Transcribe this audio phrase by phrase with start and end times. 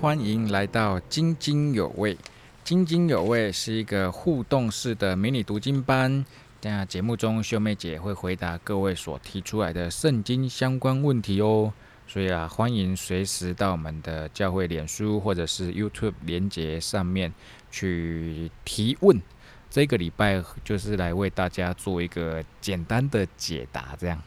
[0.00, 2.16] 欢迎来到津津有味。
[2.62, 6.24] 津津有味是一个互动式的迷你读经班。
[6.60, 11.72] 在节目中，秀妹姐会回答各位所提出来的圣经相关问题哦。
[12.06, 17.34] 所以啊，欢迎随时到我们的教会脸书或者是 YouTube 连接上面
[17.68, 19.20] 去提问。
[19.68, 24.22] 这个礼拜就是来为大家做一个简单的解答，这样。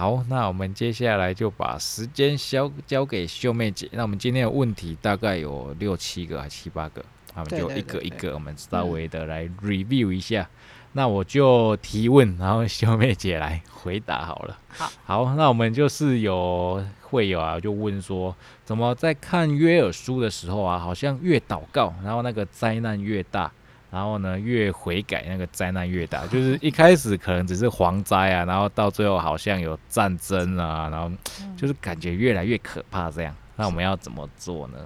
[0.00, 3.86] 好，那我们接下来就把时间交交给秀妹姐。
[3.92, 7.04] 那我们今天的问题大概有六七个还七八个，
[7.34, 10.48] 那我们就一个一个，我们稍微的来 review 一下。
[10.92, 14.56] 那我就提问，然后秀妹姐来回答好了。
[14.70, 23.52] 好，好，那我们就是有会有啊，就问说，怎么在看约尔书的时候啊，好像越祷告，然后那个灾难越大。
[23.90, 26.26] 然后呢，越悔改，那个灾难越大。
[26.28, 31.10] 就是一开始可能只是蝗灾啊，然后到最后好像有战争啊，然后
[31.56, 33.34] 就是感觉越来越可怕这样。
[33.56, 34.78] 那我们要怎么做呢？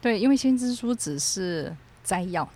[0.00, 2.48] 对，因为先知书只是摘要，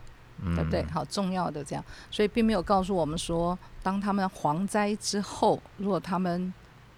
[0.56, 0.82] 对不对？
[0.84, 6.52] 好重要的这样，所以并没有告诉我们说，当他们蝗灾之后，如果他们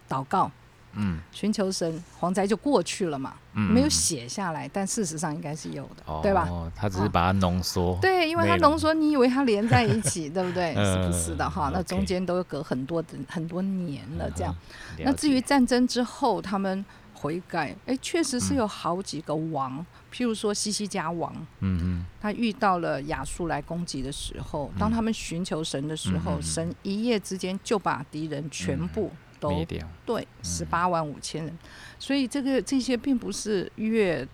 [0.09, 0.51] 祷告。
[0.97, 6.47] 嗯，寻求神，蝗灾就过去了嘛，没有写下来，但事实上应该是有的，对吧？
[6.49, 7.99] 哦，他只是把它浓缩。
[8.01, 10.75] 对，因为它浓缩，你以为它连在一起， 对不对？
[10.75, 11.71] 是不是的哈？
[11.73, 14.55] 那中间都隔很多的很多年了，这样。
[14.99, 29.11] 那至于战争之后，他们悔改，哎，确实是有好几个王，譬如说西西家王，嗯嗯，他遇到了亚述来攻击的时候，当他们寻求神的时候，神一夜之间就把敌人全部。
[29.51, 31.59] 灭掉对十八万五千人，
[31.99, 34.27] 所以这个这些并不是越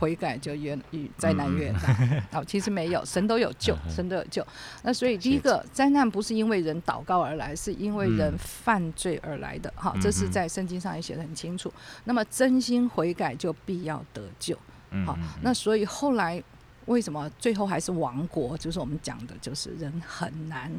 [0.00, 1.94] 悔改就越越灾难越大
[2.32, 4.46] 好，其实没有，神都有救，神都有救。
[4.82, 9.70] 那所以第一个灾难不是因为人祷告而来，是因为人犯罪而来的。
[9.76, 11.70] 哈，这是在圣经上也写的很清楚。
[12.04, 14.58] 那么真心悔改就必要得救。
[15.04, 16.42] 好，那所以后来
[16.86, 18.56] 为什么最后还是亡国？
[18.56, 20.70] 就是我们讲的，就是人很难，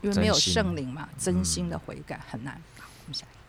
[0.00, 2.58] 因为没有圣灵嘛，真心的悔改很难。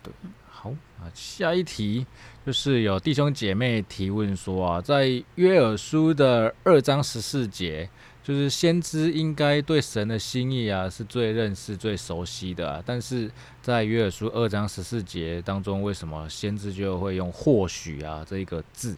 [0.02, 0.12] 对，
[0.48, 2.06] 好啊，下一题
[2.44, 7.88] 就是有弟兄姐妹提问说啊，在约尔书的二章十四节，
[8.22, 13.30] 就是先知应该对神的心意啊是最认识、最熟悉的，啊但是
[13.60, 18.96] 在约尔书二章十四节当中，为什么先知就会用或许啊这一个字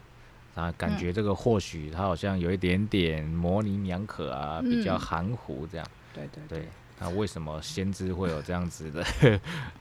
[0.54, 0.72] 啊？
[0.76, 5.86] 感觉这个或许他好像有一点点模棱两可啊，比较含糊这样。
[6.14, 6.68] 对对对。
[7.00, 9.02] 那为什么先知会有这样子的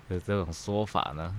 [0.10, 1.34] 的这种说法呢？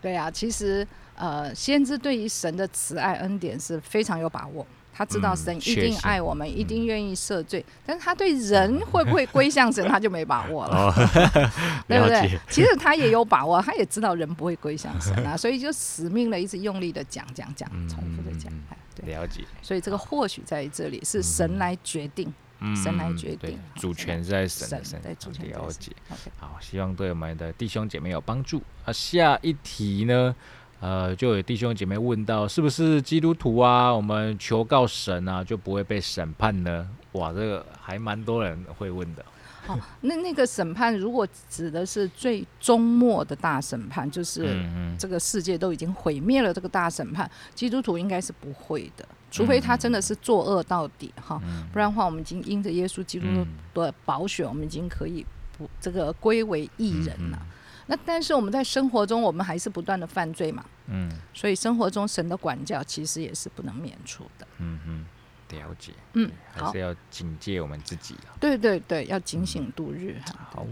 [0.00, 0.86] 对啊，其实
[1.16, 10.92] 呃，先知对于神的慈爱恩典是非常有把握，他知道神一定爱我们，一定愿意赦罪，但是他对人会不会归向神，他就没把握了，
[11.88, 12.38] 对不对？
[12.50, 18.52] 其实他也有把握，他也知道人不会归向神啊，所以就死命的一直用力的讲讲讲，重复的讲，
[18.94, 19.42] 对了解。
[19.62, 22.30] 所以这个或许在这里是神来决定。
[22.76, 25.46] 神来决定，主权在神的身上。
[25.48, 25.92] 了解，
[26.38, 28.62] 好，希望对我们的弟兄姐妹有帮助。
[28.84, 30.34] 啊，下一题呢？
[30.80, 33.90] 呃，就有弟兄姐妹问到，是不是基督徒啊？
[33.90, 36.88] 我们求告神啊，就不会被审判呢？
[37.12, 39.24] 哇，这个还蛮多人会问的。
[39.66, 44.62] 好，那那个审判如果指的是最终末的大审判，就是
[44.98, 49.08] 这个世界都已经毁灭了，这个大审判，基督徒应该是不会的。
[49.34, 53.26] 除非他真的是作恶到底哈，不然的话，我们已经因着耶稣基督
[53.74, 55.26] 的保险，我们已经可以
[55.58, 57.46] 不这个归为义人了。
[57.86, 64.46] 那但是我们在生活中，我们还是不断的犯罪嘛，嗯，所以生活中神的管教其实也是不能免除的。
[64.58, 65.04] 嗯嗯，
[65.50, 65.92] 了解。
[66.12, 68.38] 嗯，还是要警戒我们自己啊。
[68.38, 70.48] 对对对，要警醒度日哈。
[70.52, 70.66] 好，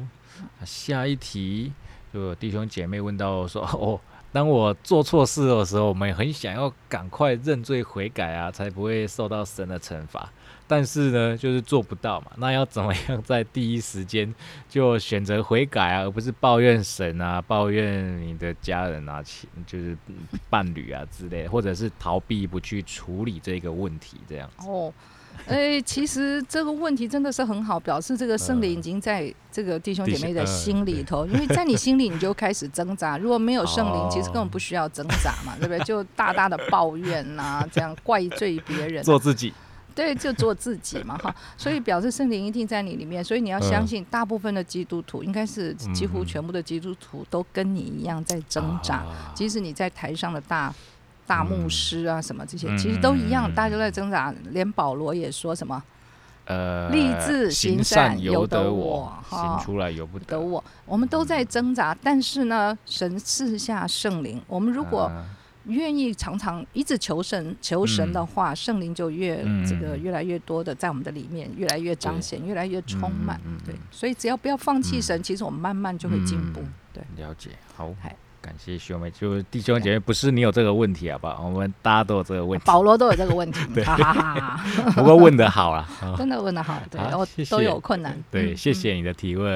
[0.64, 1.72] 下一题，
[2.14, 4.00] 就弟兄姐妹问到说哦。
[4.32, 10.28] 当我做错事的时候，我们也很想要赶快认罪悔改啊，才不会受到神的惩罚。
[10.66, 12.32] 但是呢，就是做不到嘛。
[12.36, 14.34] 那要怎么样在第一时间
[14.70, 19.94] 就选择悔改啊，而不是抱怨神啊、抱怨你的家人啊、亲就是
[20.48, 24.50] 伴侣啊之类，或者是逃避不去处理这个问题这样？
[24.66, 24.90] 哦。
[25.48, 33.18] 哎，其实这个问题真的是很好，表示这个圣灵已经在这个弟兄姐妹的心里头，因为在你心里你就开始挣扎。
[33.18, 35.78] 如果没有圣灵，其实根本不需要挣扎嘛， 对不对？
[35.84, 39.52] 就大大的抱怨呐，这样怪罪别人，做自己，
[39.94, 41.34] 对，就做自己嘛，哈。
[41.56, 49.02] 所以表示圣灵一定在你里面，所以你要相信，大部分的基督徒，应该是几乎全部的基督徒都跟你一样在挣扎，
[49.34, 50.72] 即使你在台上的大。
[51.32, 54.34] 大牧师啊，什么这些其实都一样，大家都在挣扎。
[54.50, 55.82] 连保罗也说什么，
[56.44, 60.62] 呃，立志行善由得我，行出来由不得我。
[60.84, 64.42] 我们都在挣扎，但是呢，神赐下圣灵。
[64.46, 65.10] 我们如果
[65.64, 73.40] 愿意常常一直求神求神的话，圣灵就越嗯这个越来越多的在我们的里面，越来越彰显，越来越充满。
[73.64, 76.72] 对，所以只要不要放弃神，其实我们慢慢就会进步嗯。
[76.92, 81.46] 对，了解，好嗨，感谢兄妹，就是弟兄姐妹，不是你有这个问题，好不好？
[81.46, 85.88] 我们大家都有这个问题，保罗都有这个问题，哈哈哈哈， 不过问的好啦。
[86.00, 88.20] 啊真的问的好，对，我都有困难。
[88.30, 89.48] 对，嗯谢谢你的提问。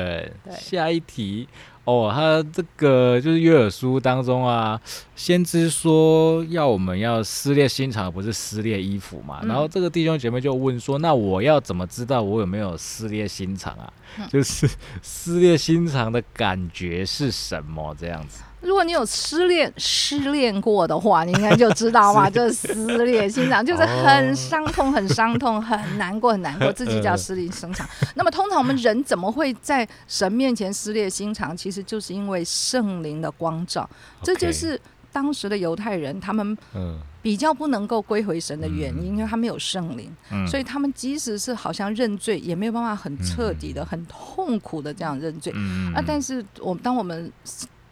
[0.44, 1.48] 对下一题
[1.84, 4.80] 哦，他这个就是约尔书当中啊，
[5.14, 9.40] 先知说要我们要撕裂心肠，不是撕裂衣服嘛。
[9.42, 13.92] 嗯然后这个弟兄姐妹就问说，那我要怎么知道我有没有撕裂心肠啊？
[14.18, 14.68] 嗯就是
[15.02, 17.94] 撕裂心肠的感觉是什么？
[17.98, 18.42] 这样子。
[18.66, 27.88] 如果你有失恋失恋过的话，你应该就知道 嘛，就是撕裂心肠，就是很伤痛、很伤痛、很难过、很难过，自己叫撕裂心肠。
[28.16, 31.56] 那么通常我们人怎么会在神面前撕裂心肠？
[31.56, 33.88] 其实就是因为圣灵的光照，
[34.22, 34.78] 这就是
[35.12, 36.98] 当时的犹太人他们嗯。
[37.22, 39.16] 比较不能够归回神的原因，嗯。
[39.16, 45.52] 因为他没有圣灵，嗯，所以他们即使是好像认罪，也没有办法很彻底的、很痛苦的这样认罪。
[45.56, 45.92] 嗯。
[45.92, 47.28] 啊，但是我当我们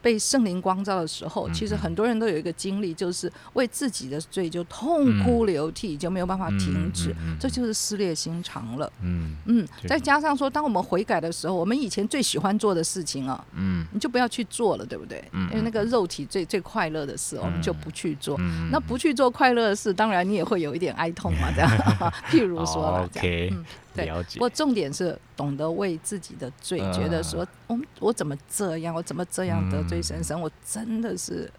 [0.05, 8.93] 被圣灵光照的时候，其实嗯很多人都有一个经历，就是为自己的罪就痛哭流涕，就没有办法停止，这就是撕裂心肠了。
[9.03, 15.25] 嗯嗯，再加上说，当我们悔改的时候，我们以前最喜欢做的事情啊，嗯你就不要去做了，对不对？
[15.33, 18.37] 嗯因为那个肉体最最快乐的事，我们就不去做。
[18.41, 21.71] 嗯那不去做快乐的事，当然你也会有一点哀痛嘛，这样。
[22.29, 23.09] 譬如说。
[23.15, 24.41] OK，嗯对了解不。
[24.41, 30.23] 过重点是懂得为自己的罪，嗯觉得说，我我怎么这样，我怎么这样得罪神？
[30.23, 31.51] 神，我真的是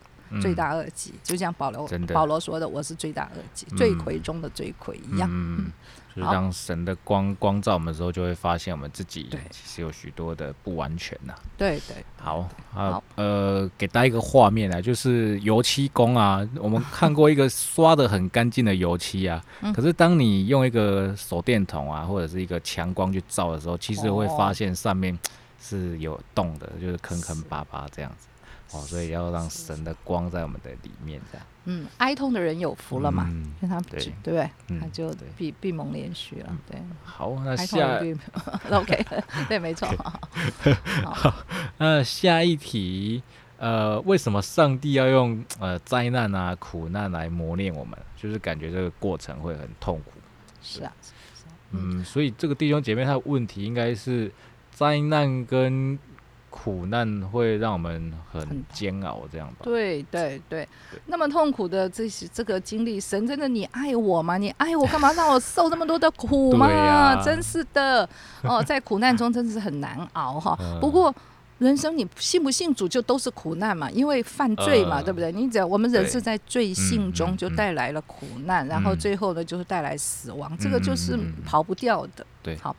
[0.41, 1.13] 罪大恶极。
[1.23, 5.29] 就像保罗保罗说的，我是罪大恶极，嗯罪魁中的罪魁一样。
[6.15, 12.38] 嗯，就是当神的光光照我们的时候，就会发现我们自己其实有许多的不完全呐、对对，好
[12.73, 19.73] 啊好，呃，给大家一个画面啊，就是油漆工啊， 我们看过一个刷的很干净的油漆啊，嗯。
[19.73, 25.17] 可是当你用一个手电筒啊，或者是一个强光去照的时候，其实会发现上面
[25.62, 28.27] 是有洞的，就是坑坑巴巴这样子。
[28.71, 34.50] 哦，所以要让神的光在我们的里面，这样嗯，哀痛的人有福了嘛，嗯因为他不对对不对？
[34.69, 38.00] 嗯他就对闭闭蒙连续了，对，好，那下
[38.71, 39.06] OK，
[39.50, 39.88] 对，没错。
[41.03, 41.33] 好
[41.77, 43.21] 那下一题，
[43.57, 47.97] 呃，为什么上帝要用呃灾难啊、苦难来磨练我们？
[48.15, 50.12] 就是感觉这个过程会很痛苦。
[50.62, 50.91] 是啊，
[51.71, 54.31] 嗯，所以这个弟兄姐妹他的问题应该是
[54.71, 55.97] 灾难跟
[56.55, 59.57] 苦难会让我们很很煎熬，这样吧？
[59.63, 64.37] 对对对对，那么痛苦的这些这个经历，神真的你爱我吗？
[64.37, 67.21] 你爱我干嘛让我受这么多的苦吗？
[67.23, 68.07] 真是的，
[68.43, 70.57] 哦， 在苦难中真是很难熬哈。
[70.63, 71.13] 嗯不过。
[71.57, 75.31] 人生你信不信主就都是苦难嘛，因为犯罪嘛，呃对不对？
[75.31, 82.27] 你只要我们人是在罪性嗯中就带来了苦难，然后嗯最后呢就是带来死亡，这个就是跑不掉的。
[82.43, 82.75] 对好，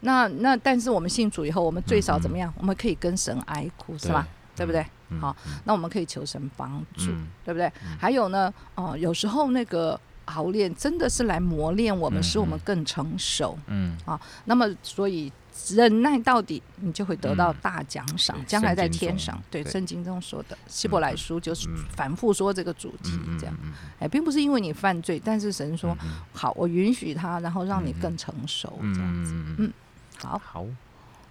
[0.00, 2.52] 那那但是我们信主以后，我们最少怎么样？
[2.58, 4.26] 我们可以跟神哀哭，是吧？
[4.56, 4.84] 对不对？
[5.10, 7.66] 嗯好，那我们可以求神帮助，嗯对不对？
[7.82, 13.58] 嗯还有呢，哦、有时候那个熬练真的是来磨练我们，嗯使我们嗯更成熟。
[13.66, 15.32] 嗯啊，那么，所以
[15.70, 19.40] 忍耐到底，你就会得到嗯大奖赏，对将来在天上。
[19.50, 23.56] 对，圣经中说的，希伯来书就是嗯反复说这个主题，嗯这样。
[23.62, 29.32] 嗯哎，并不是因为你犯罪，但是神说、嗯好，我允许他，然后让你更成熟，嗯这样子。
[29.58, 29.72] 嗯
[30.22, 30.64] 好，好，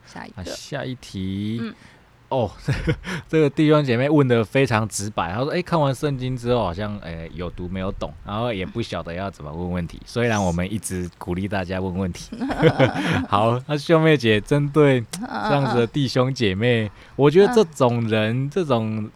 [0.05, 1.73] 下一个，那下一题，嗯。
[2.29, 2.47] 哦，
[3.27, 9.99] 这个弟兄姐妹问的非常直白，他说：“哎、看完圣经之后，好像呃有读没有懂，然后也不晓得要怎么问问题。
[10.05, 12.37] 虽然我们一直鼓励大家问问题，
[13.27, 19.09] 好，那兄妹姐针对这样子的弟兄姐妹，我觉得这种人，这种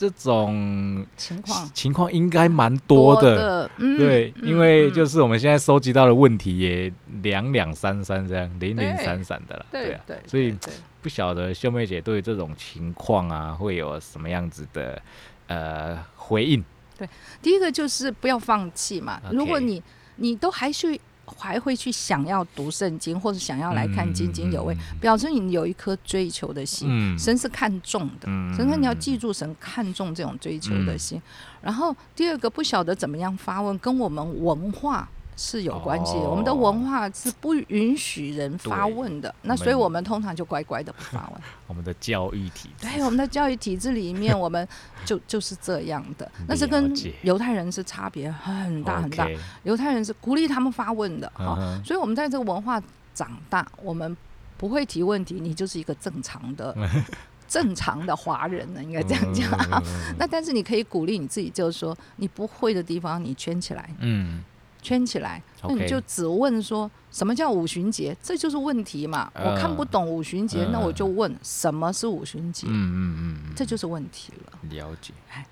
[0.00, 3.36] 这种情况情况应该蛮多的。
[3.36, 6.90] 的，嗯对，嗯因为嗯就是我们现在收集到的问题也
[7.20, 10.56] 两两三三这样，零零散散的了，啊，对对，所以
[11.02, 15.02] 不晓得秀妹姐对这种情况啊，会有什么样子的
[15.48, 16.64] 呃回应？
[16.96, 17.06] 对
[17.42, 19.20] 第一个就是不要放弃嘛。
[19.30, 19.82] 如果你
[20.16, 20.98] 你都还去
[21.38, 26.88] 还会去想要读圣经，或者想要来看津津有味，嗯表示你有一颗追求的心。
[26.90, 31.20] 嗯神是看重的，嗯神说你要记住神看重这种追求的心。
[31.60, 35.08] 然后第二个不晓得怎么样发问，跟我们文化
[35.40, 36.20] 是有关系的。
[36.20, 41.40] 哦我们的文化是不允许人发问的，那所以我们通常就乖乖的不发问。
[41.66, 44.68] 我们的教育体制，对，我们的教育体制里面，我们
[45.04, 46.92] 就就是这样的， 那是跟
[47.22, 49.26] 犹太人是差别很大很大。
[49.62, 52.82] 犹太人是鼓励他们发问的，哈、所以我们在这个文化
[53.14, 54.14] 长大，我们
[54.58, 56.76] 不会提问题，你就是一个正常的
[57.48, 59.50] 正常的华人呢，应该这样讲。
[59.72, 59.82] 嗯
[60.18, 64.42] 那但是你可以鼓励你自己，就是说你不会的地方你圈起来，嗯，
[64.82, 69.30] 圈起来，那你就只问说什么叫五旬节，这就是问题嘛。
[69.34, 74.58] 嗯我看不懂五旬节，嗯那我就问什么是五旬节，嗯嗯嗯，这就是问题了。
[74.70, 75.12] 了解。
[75.28, 75.44] 对，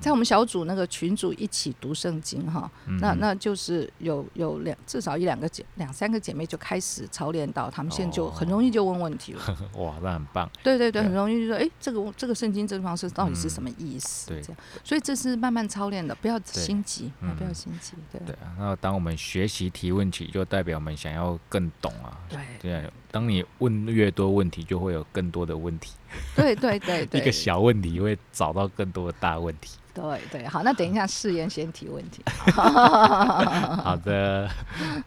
[0.00, 9.40] 在我们小组那个群组一起读圣经哈，嗯那那就是有有两至少一两个姐两三个姐妹就开始操练到，她们现在就很容易就问问题了。
[9.76, 10.48] 哇，那很棒。
[10.62, 14.28] 对对对，对很容易就说，哎，这个这个圣经这方式到底是什么意思？
[14.28, 22.18] 对这样，所以这是慢慢操练的，不要心急，啊不要嗯心急，对对啊，那当我们学习提问题，就代表我们想要更懂啊。
[22.60, 25.92] 对当你问越多问题，就会有更多的问题。
[26.36, 29.78] 对对对对，一个小问题会找到更多的大问题。
[29.94, 32.22] 对对，好，那等一下试验先提问题。
[32.52, 34.48] 好的，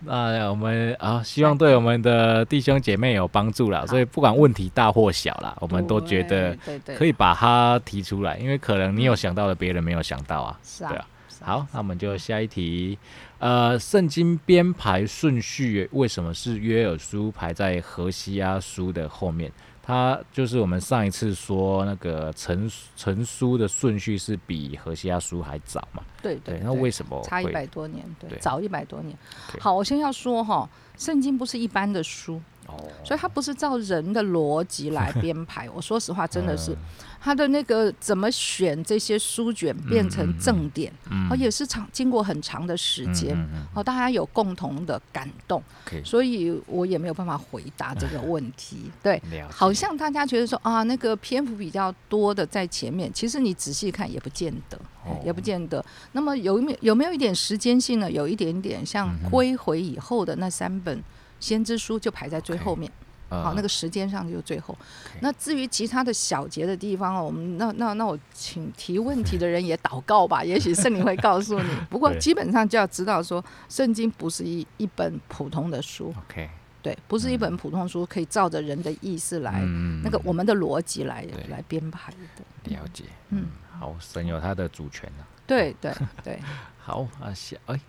[0.02, 3.86] 那我们啊，希望对我们的弟兄姐妹有帮助啦。
[3.86, 6.58] 所以不管问题大或小啦，我们都觉得
[6.98, 10.60] 可以把它提出来，因为可能你有想到的，别人没有想到啊。
[10.62, 12.98] 是啊对啊，是啊好，那我们就下一题。
[13.42, 19.52] 呃，圣经编排顺序为什么是约尔书排在何西阿书的后面？
[19.82, 26.04] 它就是我们上一次说那个成成书的顺序是比何西阿书还早嘛？
[26.22, 28.06] 对对，对，那为什么差一百多年？
[28.20, 29.18] 对，对早一百多年。
[29.60, 32.61] 好，我先要说哈，圣经不是一般的书，哦，
[33.04, 35.70] 所以它不是照人的逻辑来编排。
[35.74, 36.78] 我说实话，真的是嗯
[37.24, 43.38] 它的那个怎么选这些书卷变成正点，嗯哦，也是长经过很长的时间。
[43.38, 45.62] 嗯嗯哦，大家有共同的感动，
[46.04, 48.92] 所以我也没有办法回答这个问题。
[49.04, 54.80] 对，好像大家觉得说啊，那个篇幅比较多的在前面，其实你仔细看也不见得，
[55.24, 55.84] 也不见得。
[56.14, 58.10] 那么有没有有没有一点时间性呢？
[58.10, 61.00] 有一点点，像归回以后的那三本
[61.42, 62.90] 先知书就排在最后面。
[62.90, 64.78] 呃好，那个时间上就最后。
[65.22, 71.70] 那至于其他的小节的地方哦，我们那那那我请提问题的人也祷告吧，也许圣灵会告诉你。
[71.90, 76.50] 不过 基本上就要知道说，圣经不是一一本普通的书，OK
[76.82, 82.76] 对，不是一本普通书，可以照着人的意思来，嗯那个我们的逻辑来来编排的。
[82.76, 85.24] 了解，嗯嗯，好，神有他的主权啊。
[85.48, 86.38] 对对对，
[86.78, 87.80] 好啊，下哎。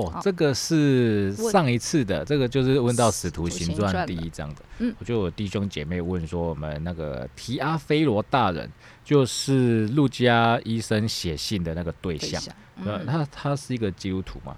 [0.00, 4.62] 哦，这个是上一次的，这个就是问到《使徒行传第一章的。
[4.78, 8.70] 嗯我就有弟兄姐妹问说，我们那个提阿菲罗大人，
[9.04, 12.54] 就是路加医生写信的那个对象，对象。
[12.84, 14.56] 呃，嗯他他是一个基督徒嘛？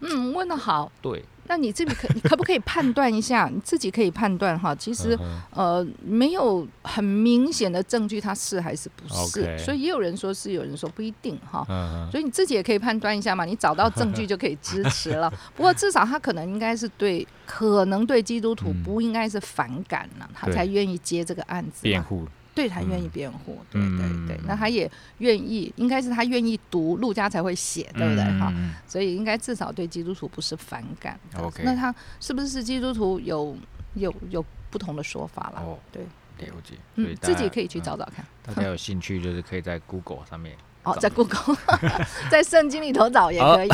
[0.00, 0.90] 嗯，问的好。
[1.02, 3.50] 对，那你自己可 你可不可以判断一下？
[3.52, 4.74] 你自己可以判断哈。
[4.74, 11.64] 其实嗯呃，没有很明显的证据，它是还是不是所以也有人说是，有人说不一定哈。
[11.68, 15.32] 嗯所以你自己也可以判断一下嘛，你找到证据就可以支持了。
[15.54, 21.82] 不过至少他可能应该是对，可能对基督徒嗯不应该是反感了，他才愿意接这个案子。
[21.82, 28.52] 辩护，对他愿意嗯辩护，对对对嗯，那他也愿意，应该是他愿意读陆家才会写，对不对哈？
[28.56, 31.18] 嗯所以应该至少对基督徒不是反感。
[31.38, 33.56] OK 那他是不是基督徒有
[33.94, 35.62] 有有不同的说法啦？
[35.66, 36.02] 哦，对，
[36.46, 36.74] 了解。
[36.94, 38.24] 嗯，自己可以去嗯找找看。
[38.42, 41.56] 大家有兴趣就是可以在 Google 上面哦，在 Google，
[42.30, 43.68] 在圣经里头找也可以。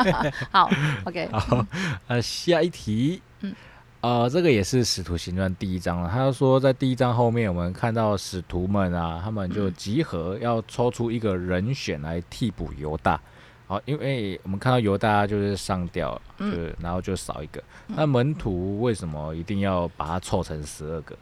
[0.52, 0.70] 好
[1.04, 1.66] ，OK，好，
[2.06, 3.52] 呃，下一题，嗯
[4.02, 6.10] 呃，这个也是《使徒行传》第一章了。
[6.12, 13.20] 他说，在第一章后面，我们看到使徒们啊，他们就嗯集合，要抽出一个人选来替补犹大。
[13.68, 17.62] 好，因为我们看到犹大就是上吊了，嗯就是然后就少一个。
[17.86, 21.16] 那门徒为什么一定要把它凑成十二个？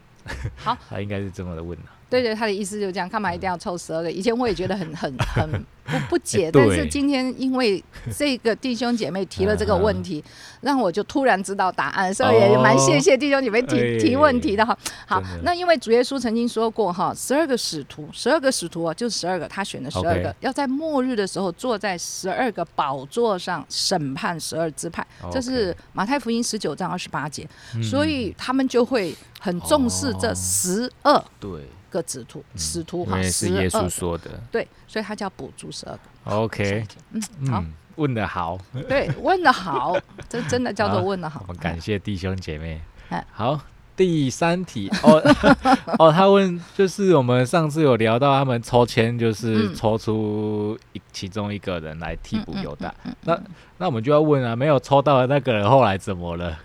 [0.55, 1.93] 好， 他应该是这么的问啊。
[2.11, 4.11] 对对，他的意思就是这样，干嘛一定要凑十二个？
[4.11, 5.49] 以前我也觉得很很 很
[5.85, 7.81] 不不解，但是今天因为
[8.15, 10.21] 这个弟兄姐妹提了这个问题，
[10.59, 13.97] 让我就突然知道答案，所以也蛮谢谢弟兄姐妹提、哎。
[13.97, 14.77] 提问题的哈。
[15.07, 27.81] 好，那因为主耶稣曾经说过哈，十二个使徒，十二个使徒啊，就是十二个，他选的十二个要在末日的时候坐在十二个宝座上审判十二支派，这是马太福音十九章二十八节，嗯。
[27.81, 30.35] 所以他们就会很重视这哦。
[30.35, 31.23] 十二。
[31.39, 31.49] 对，
[31.91, 34.31] 个使徒，使徒因哈，是耶12个稣说的。
[34.51, 36.35] 对，所以他叫补助十二个。
[36.35, 37.21] OK，嗯，
[37.51, 38.57] 好，嗯，问的好。
[38.89, 39.95] 对，问的好，
[40.27, 41.53] 这真的叫做问的好我。
[41.53, 43.23] 们感谢弟兄姐妹哎。
[43.31, 43.59] 好，
[43.95, 45.21] 第三题哦
[45.99, 52.93] 哦，他问就是我们上次有聊到他们抽签，就是嗯抽出一其中一个人来替补犹大。
[53.03, 53.39] 嗯那
[53.77, 56.57] 那我们就要问啊，没有抽到的那个人后来怎么了？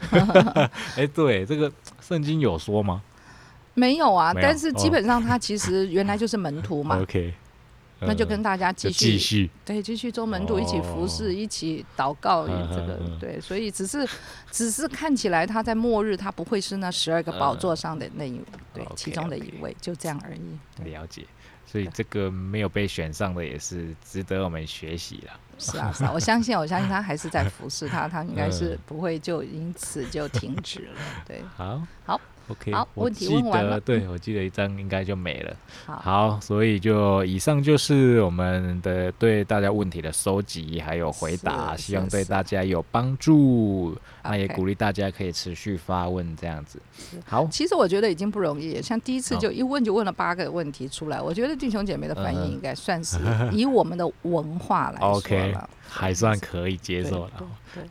[0.96, 3.02] 哎，对，这个圣经有说吗
[3.76, 6.98] 没有啊，没有但是基哦本上他其实原来就是门徒嘛？
[7.02, 7.32] OK，
[8.00, 14.06] 那就跟大家继续继续对继续做门徒，一起服侍，一起祷告，这个对，所以只是
[14.50, 18.40] 只是看起来他在末日，他不会是那十二个宝座上的那一
[18.74, 20.90] 对其中的一位，就这样而已。
[20.90, 21.24] 了解，
[21.64, 25.32] 所以这个没有被选上的也是值得我们学习了。
[25.58, 31.00] 是啊，是啊， 我相信，我相信他还是在服侍他，他应该是不会就因此就停止了。
[31.26, 32.20] 对，好，好。
[32.48, 33.80] OK，好，问题问完了。
[33.80, 35.56] 对，我记得一张应该就没了。
[35.84, 43.96] 好，所以就以上就是我们的对大家问题的收集还有回答，希望对大家有帮助。
[44.22, 46.80] 那也鼓励大家可以持续发问这样子。
[47.24, 53.18] 好，其实我觉得已经不容易，像第一次就一问就问了八个问题出来，我觉得弟兄姐妹的反应应该算是
[53.52, 55.20] 以我们的文化来说
[55.52, 55.70] 了。
[55.88, 57.30] 还算可以接受了，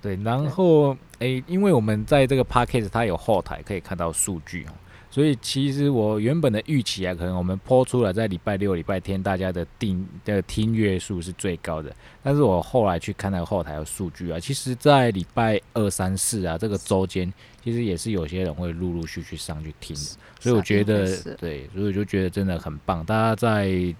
[0.01, 4.71] 对，然后诶，因为我们在这个 p a c k a g e 它有后台可以看到数据哦，
[5.09, 17.33] 所以其实我原本的预期啊，可能我们播出来在礼拜六、礼拜天大家的订的听阅数是最高的，但是我后来去看那个后台的数据啊，其实在礼拜二、三、四啊这个周间，
[17.63, 19.95] 其实也是有些人会陆陆续续上去听，
[20.39, 21.05] 所以我觉得
[21.37, 23.95] 对，所以我就觉得真的很棒，大家在。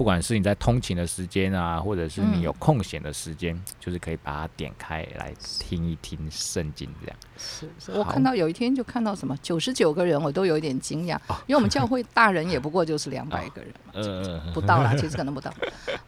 [0.00, 7.16] 不管是你在通勤的时间啊，或者是你有空闲的时间，就是可以把它点开来听一听圣经这样。
[7.36, 15.52] 是，是我看到有一天就看到什么九十九个人，我都有一点惊讶，因为我们教会大人也不过就是两百个人，嗯不到啦，其实可能不到。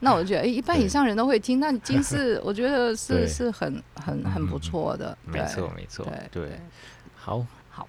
[0.01, 5.15] 那我就觉得，哎，一半以上人都会听，那经是我觉得是是很很很不错的。
[5.27, 6.49] 没错，没错，对。
[6.49, 6.61] 对，
[7.15, 7.87] 好，好。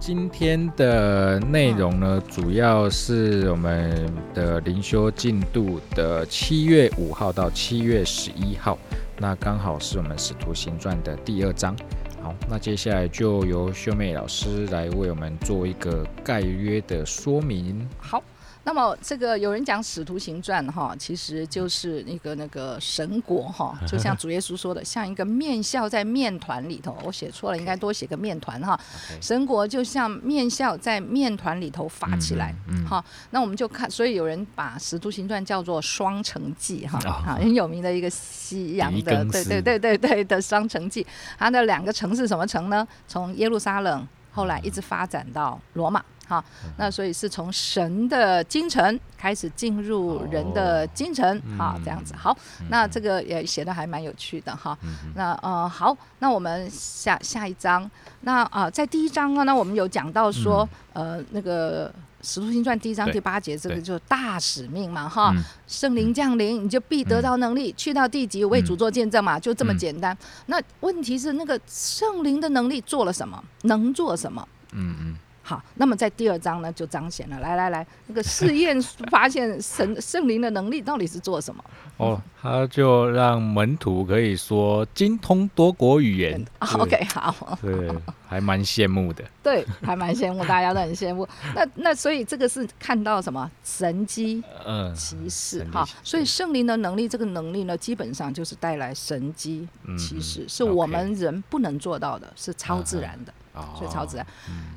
[0.00, 8.78] 今天的内容呢，主要是我们的灵修进度的七月五号到七月十一号，
[9.18, 11.74] 那刚好是我们使徒行传的第二章。
[12.22, 17.88] 好，那接下来就由秀妹老师来为我们做一个概约的说明。
[17.98, 18.22] 好。
[18.64, 26.96] 那么这个有人讲《使徒行传》哈，其实就是那个那个神国哈，就像主耶稣说的，像一个面笑在面团里头。
[27.04, 28.78] 我写错了，应该多写个面团哈。
[29.20, 32.54] 神国就像面笑在面团里头发起来，
[32.88, 33.04] 哈。
[33.30, 36.98] 那我们就看，所以有人把《使徒行传》叫做《双城记》哈，
[37.38, 41.04] 很有名的一个西洋的，对对对对对的《双城记》。
[41.38, 42.86] 它的两个城是什么城呢？
[43.06, 46.04] 从耶路撒冷后来一直发展到罗马。
[46.26, 46.42] 好，
[46.78, 52.14] 那所以是从神的京城开始进入人的京城，好这样子。
[52.16, 52.34] 好，
[52.70, 54.76] 那这个也写的还蛮有趣的哈。
[55.14, 57.90] 那呃好，那我们下下一章。
[58.22, 61.90] 那啊，在第一章啊，那我们有讲到说，呃，那个
[62.24, 65.34] 《使徒行传》第一章第八节，这个就是大使命嘛哈。
[65.68, 70.16] 圣灵降临，你就必得到能力，去到地极为主做见证嘛，就这么简单。
[70.46, 73.44] 那问题是，那个圣灵的能力做了什么？
[73.62, 74.48] 能做什么？
[74.72, 75.16] 嗯嗯。
[75.46, 77.38] 好，那么在第二章呢，就彰显了。
[77.38, 78.80] 来来来，那个试验
[79.12, 81.62] 发现神圣灵的能力到底是做什么？
[81.98, 86.42] 哦，他就让门徒可以说精通多国语言。
[86.60, 87.92] OK，好，对，
[88.26, 89.22] 还蛮羡慕的。
[89.44, 91.28] 对，还蛮羡慕，大家都很羡慕。
[91.54, 95.86] 那那所以这个是看到什么神机、嗯，骑士哈。
[96.02, 103.32] 所以圣灵的能力，这个能力呢，基本上就是带来神机、骑士，是我们人不能做到的，是超自然的。
[103.78, 104.26] 所以超自然，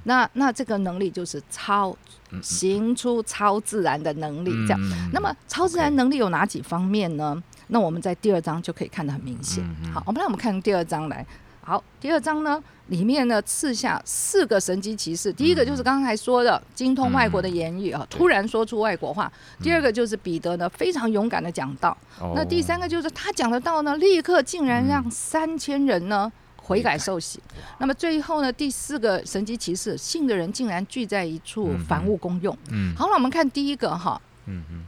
[0.04, 1.96] 那那这个能力就是超
[2.44, 4.80] 行出超自然的能力，这样。
[5.12, 7.42] 那么超自然能力有哪几方面呢？
[7.68, 9.64] 那我们在第二章就可以看得很明显。
[9.92, 11.26] 好，我们来我们看第二章来。
[11.62, 19.30] 好，第二章呢里面呢赐下四个神机骑士，第一个就是刚才说的精通外国的言语啊，突然说出外国话；
[19.62, 21.92] 第二个就是彼得呢非常勇敢的讲道；
[22.36, 26.32] 那第三个就是他讲的道呢，立刻竟然让三千人呢。
[26.68, 27.40] 悔改受洗，
[27.78, 28.52] 那么最后呢？
[28.52, 32.56] 第四个神级骑士，信的人竟然聚在一处，凡物公用。
[32.70, 34.22] 嗯，好了，我们看第一个哈。
[34.48, 34.86] 嗯嗯。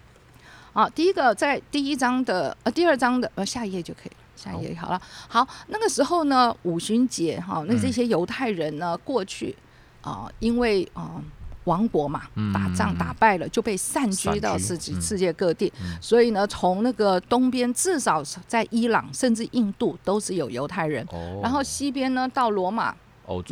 [0.73, 4.17] 好，第一个在第一章的呃，第二章的呃，下一页就可以了。
[4.35, 5.01] 下一页好了。
[5.29, 9.55] 好，那个时候呢，五旬节哈，那这些犹太人呢，过去
[10.01, 11.23] 啊，因为啊。
[11.65, 15.71] 王国嘛，打仗打败了，就被散居到世界世界各地。
[16.01, 21.05] 所以呢，从那个东边，至少在伊朗，甚至印度，都是有犹太人。
[21.43, 22.95] 然后西边呢，到罗马。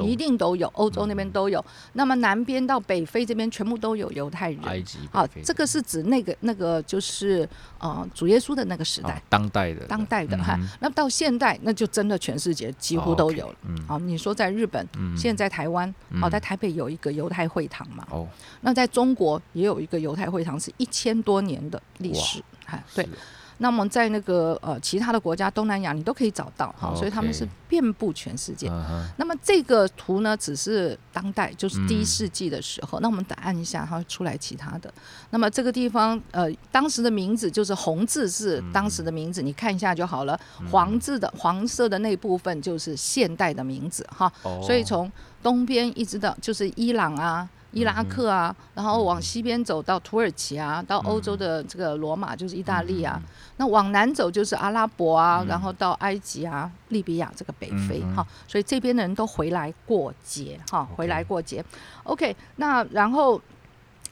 [0.06, 1.64] 一定都有，欧洲那边都有。
[1.94, 4.60] 那么南边到北非这边，全部都有犹太人。
[4.64, 5.00] 埃及。
[5.12, 7.48] 好，这个是指那个那个就是
[7.80, 10.58] 呃主耶稣的那个时代，当代的，当代的哈。
[10.80, 13.56] 那到现代，那就真的全世界几乎都有了。
[13.88, 18.06] 好，你说在日本，现在台湾，哦，在台北有一个犹太会堂嘛。
[18.10, 18.28] 哦。
[18.62, 22.42] 那在中国也有一个犹太会堂，是一千多年的历史。
[22.66, 23.08] 哈，对。
[23.60, 28.72] 那么在那个呃其他的国家，东南亚你都可以找到，哈，所以他们是遍布全世界。
[29.18, 33.00] 那么这个图呢，只是当代，就是第一嗯世纪的时候。
[33.00, 34.94] 那我们按一下，它会出来其他的。
[35.32, 40.40] 那么这个地方，呃，当时的名字就是红字是当时的名字，你看一下就好了。
[40.72, 44.32] 黄字的黄色的那部分就是现代的名字哈。
[44.44, 47.50] 哦所以从东边一直到就是伊朗啊。
[47.78, 53.22] 伊拉克啊，嗯然后往西边走到土耳其啊，到欧洲的这个罗马就是意大利啊，
[53.58, 61.64] 那往南走就是阿拉伯啊，然后到埃及啊、利比亚这个北非嗯哈，所以这边的人都回来过节哈，回来过节。
[62.04, 63.40] OK，那然后，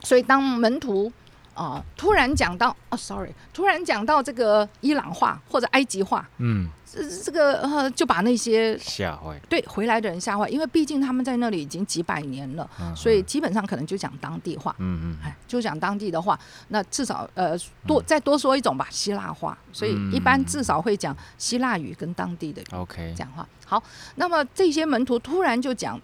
[0.01, 1.11] 所以当门徒
[1.53, 14.73] 啊、突然讲到哦，sorry，突然讲到这个伊朗话或者埃及话，嗯这这个呃就把那些吓坏，对回来的人吓坏，因为毕竟他们在那里已经几百年了，所以基本上可能就讲当地话。
[14.79, 19.57] 嗯嗯哎，就讲当地的话，那至少呃多再多说一种吧，希腊话。
[19.73, 23.45] 所以一般至少会讲希腊语跟当地的，OK，讲话。
[23.65, 23.83] 好，
[24.15, 25.99] 那么这些门徒突然就讲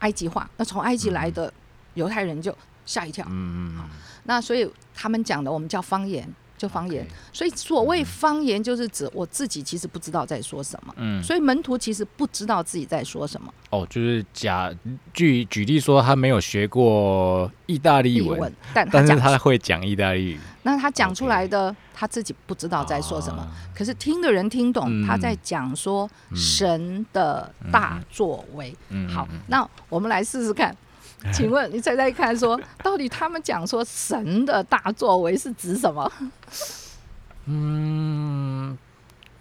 [0.00, 1.50] 埃及话，那从埃及来的
[1.94, 3.24] 犹太人就吓一跳。
[3.30, 3.90] 嗯嗯
[4.24, 7.06] 那所以他们讲的我们叫方言，就方言。
[7.32, 10.92] 所以所谓方言，就是指我自己其实不知道在说什么。
[10.98, 14.70] 嗯，所以门徒其实不知道自己在说什么哦，就是假
[15.14, 23.40] 举举例说，他没有学过意大利文，文，但 他但是，他会讲意大利语，那他讲出来的他自己不知道在说什么。
[23.40, 28.74] 啊可是听的人听懂，嗯他在讲说神的大作为。
[28.88, 30.76] 嗯，好嗯，那我们来试试看。
[31.32, 36.10] 请问你猜猜看说到底他们讲说神的大作为是指什么？
[37.46, 38.76] 嗯，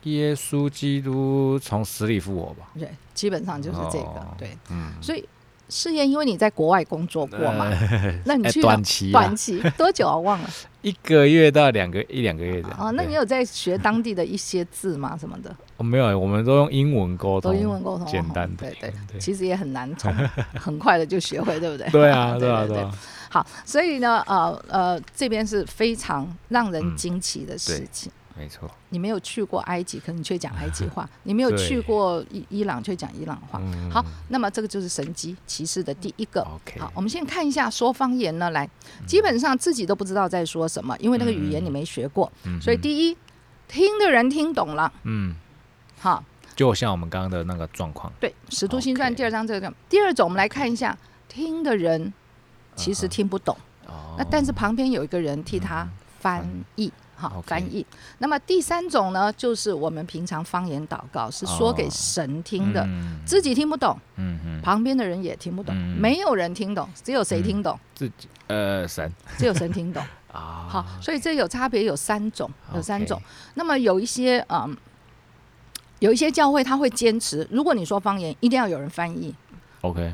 [0.04, 4.06] 耶稣基督从死里复活吧，对，基本上就是这个。
[4.06, 5.28] 哦对，嗯，所以
[5.70, 7.70] 试验，因为你在国外工作过嘛，
[8.26, 10.16] 那你哎去了短期啊短期多久啊？
[10.18, 10.50] 忘了
[10.82, 12.78] 一个月到两个一两个月这样。
[12.80, 12.92] 哦。
[12.94, 15.18] 那你有在学当地的一些字吗？
[15.20, 15.54] 什么的？
[15.76, 20.14] 我没有，我们都用英文沟都通，英文沟通，哦简单的对对，对其实也很难从
[20.60, 21.90] 很快的就学会，对不对？
[21.90, 22.88] 对啊，对 对啊，对
[23.30, 28.10] 好，所以呢，呃呃，这边是非常让人嗯惊奇的事对情。
[28.38, 28.70] 没错。
[28.90, 33.60] 你没有去过埃及，可你却讲埃及话； 你没有去过伊伊朗，却讲伊朗话。
[33.62, 36.44] 嗯好，那么这个就是神机骑士的第一个。
[36.80, 38.70] 好，我们先看一下说方言呢，来，
[39.06, 43.18] 基本上自己都不知道在说什么，因为那个语言你没学过，嗯所以第一，
[43.68, 45.36] 听的人听懂了，嗯，
[46.00, 46.24] 好，
[46.56, 49.74] 就像我们刚刚的那个状况，对，《使徒行传》第二章这个。
[49.90, 50.98] 第二种，我们来看一下，
[51.28, 52.14] 听的人
[52.76, 55.88] 其实听不懂，哦，那但是旁边有一个人替他
[56.20, 56.92] 翻译。
[57.18, 57.86] 好翻译。
[58.20, 67.78] 那么第三种呢，就是我们平常方言祷告是说给神听的，嗯自己听不懂，嗯嗯，旁边的人也听不懂，嗯没有人听懂，只有谁听懂？
[67.96, 70.02] 自己呃神只有神听懂。
[70.32, 73.20] 啊，好，所以这有差别，有三种，有三种。
[73.56, 74.78] 那么有一些嗯，
[76.00, 79.34] 有一些教会他会坚持，如果你说方言，一定要有人翻译。
[79.82, 80.14] ，OK，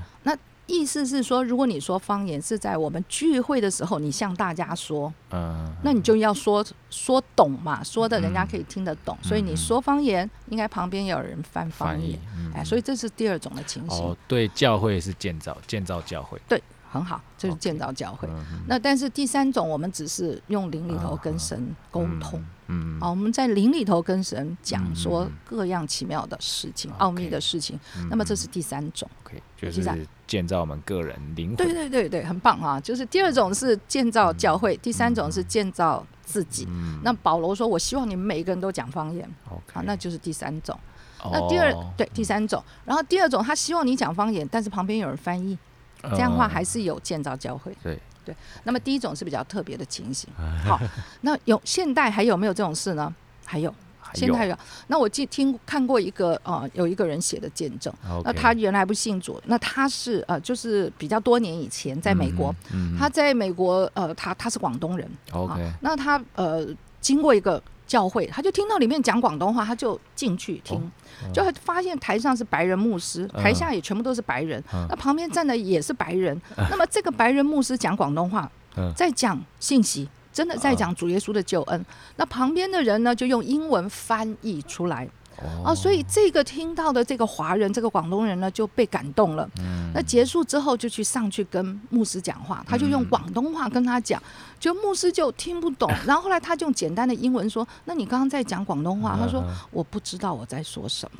[0.65, 9.17] 意思是说，如果你说方言是在我们聚会的时候，你向大家说，嗯，那你就要说说懂嘛，说的人家可以听得懂。
[9.21, 18.28] 所以你说方言，应该旁边也有人翻方言翻译。，嗯哎，所以这是第二种的情形，哦，对，教会是建造建造教会，对很好，这是建造教会。
[18.30, 22.43] 嗯那但是第三种，我们只是用灵里头跟神沟通。
[22.67, 27.78] 嗯，啊，我们在灵里头跟神讲嗯说嗯各样奇妙的事情、奥秘的事情。
[27.97, 29.10] 嗯那么这是第三种。
[29.26, 32.79] OK，就是建造我们个人灵魂，对对对对，很棒啊！
[32.79, 36.65] 就是第二种是建造教会，第三种是建造自己。
[36.67, 39.29] 嗯那保罗说：“我希望你们每一个人都讲方言。
[39.47, 40.75] ”，OK，好，那就是第三种。
[41.31, 45.55] 那第二哦对第三种，然后第二种他希望你讲方言，但是旁边有人翻译，
[46.01, 47.71] 这样的话嗯还是有建造教会。
[47.83, 48.35] 对对。
[48.63, 50.27] 那么第一种是比较特别的情形。
[50.65, 50.79] 好，
[51.21, 53.13] 那有现代还有没有这种事呢？
[53.45, 53.71] 还有。
[54.13, 54.26] 还有。
[54.26, 66.65] 现在还有，那我记听看过一个呃，有一个人写的见证，那他原来不信主，那他是呃，就是比较多年以前在美国，，嗯，他在美国呃，他他是广东人，啊那他呃
[67.02, 73.43] 经过一个教会，他就听到里面讲广东话，他就进去听，哦就发现台上是白人牧师，嗯。
[73.43, 74.86] 台下也全部都是白人，嗯。
[74.89, 78.91] 那旁边站的也是白人，那么这个白人牧师讲广东话，嗯。
[78.95, 80.08] 在讲信息。
[80.33, 81.85] 真的在讲主耶稣的救恩，
[82.17, 85.07] 那旁边的人呢就用英文翻译出来。
[85.37, 89.49] 啊，哦所以这个听到的这个华人，这个广东人呢就被感动了。
[89.59, 89.91] 嗯。
[89.93, 94.21] 那结束之后就去上去跟牧师讲话，他就用广东话跟他讲，
[94.59, 101.17] 就牧师就听不懂， 然后后来他就用简单的英文说：“那你刚刚在讲广东话？”他说嗯：“我不知道我在说什么。”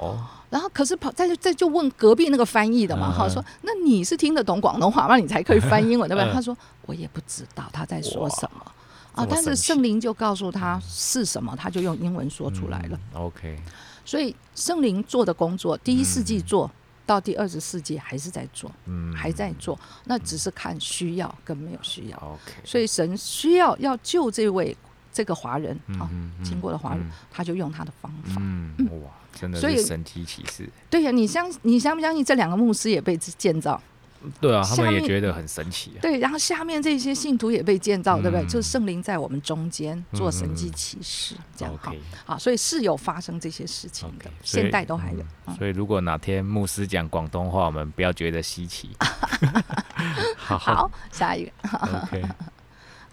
[0.00, 0.18] 哦，
[0.50, 5.16] 然后可是跑再再就问隔壁那个翻译的嘛，嗯哈，说那你是听得懂广东话吗？
[5.16, 6.28] 你才可以翻英文对不对？
[6.30, 8.72] 嗯他说我也不知道他在说什么。
[9.12, 12.98] 啊，但是圣灵就告诉他是什么，他就用英文说出来了。
[13.14, 13.58] 嗯 OK，
[14.04, 16.70] 所以圣灵做的工作，第一世纪做
[17.04, 22.16] 到第二十世纪还是在做，嗯，还在做，那只是看需要跟没有需要。
[22.18, 24.76] OK，所以神需要要救这位
[25.12, 26.08] 这个华人啊，
[26.44, 28.36] 经过的华人嗯，他就用他的方法。
[28.38, 29.10] 嗯，哇，
[29.40, 30.68] 真的是神奇骑士。
[30.90, 33.80] 对呀、你相你相不相信这两个牧师也被建造？
[34.38, 36.00] 对啊，他们也觉得很神奇啊。
[36.02, 38.42] 对，然后下面这些信徒也被建造，对不对？
[38.44, 41.94] 嗯就是圣灵在我们中间做神迹嗯奇事，这样好
[42.26, 45.24] 好，所以是有发生这些事情的现代都还有。
[45.56, 48.90] 所以如果哪天牧师讲广东话，我们不要觉得稀奇。
[50.36, 51.52] 好好，下一个。
[52.02, 52.22] ，OK，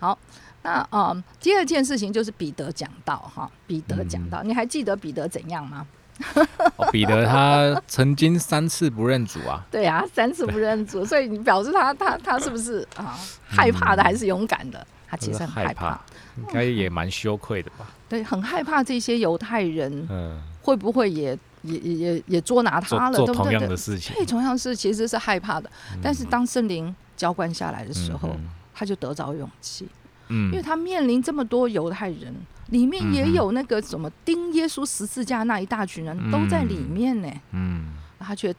[0.63, 5.88] 那嗯，第二件事情就是彼得讲到哈，彼得嗯讲道，你还记得彼得怎样吗？
[6.78, 9.64] 哦彼得他曾经三次不认主啊。
[9.72, 14.86] 对啊，三次不认主，所以你表示他他他是不是啊害怕的还是勇敢的？
[15.10, 16.02] 他其实很害害怕，，
[16.38, 17.88] 应该也蛮羞愧的吧？
[18.10, 23.58] 对，很害怕这些犹太人嗯，会不会也也也也也捉拿他了，做做同对不对？
[23.58, 28.50] 对样的事情对，同样是其实是害怕的，但是当圣灵浇灌下来的时候，嗯
[28.80, 29.88] 他就得着勇气，
[30.28, 32.36] 嗯，因为他面临这么多犹太人，
[32.70, 37.94] 里面也有那个什么钉耶稣十字架那一大群人都在里面呢，嗯。
[38.20, 38.54] 他却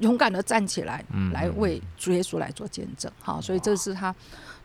[0.00, 3.10] 勇敢的站起来，嗯来为主耶稣来做见证。
[3.20, 4.14] 好，所以这是他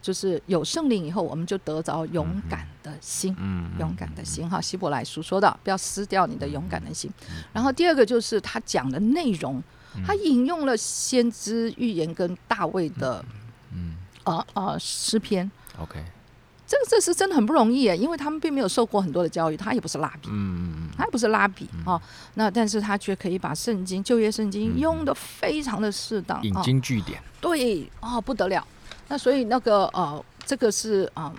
[0.02, 3.34] 就是有圣灵以后，我们就得着勇敢的心。
[3.40, 4.50] 嗯，勇敢的心。
[4.50, 7.10] 哈，希伯来书说的，不要撕掉你的勇敢的心。
[7.30, 7.44] 嗯。
[7.54, 9.64] 然后第二个就是他讲的内容，
[10.06, 13.24] 他引用了先知预言跟大卫的
[13.74, 13.96] 嗯。
[14.24, 15.50] 呃呃诗篇
[15.80, 16.00] ，，OK，
[16.72, 22.02] 这个这是真的很不容易耶，因为他们并没有受过很多的教育，他也不是蜡笔，嗯嗯他也不是蜡笔啊、哦，
[22.36, 28.66] 那但是他却可以把圣经旧约圣经用的非常的适当嗯，引啊、经据典，对哦，不得了。
[29.10, 31.34] 那所以那个呃，这个是啊、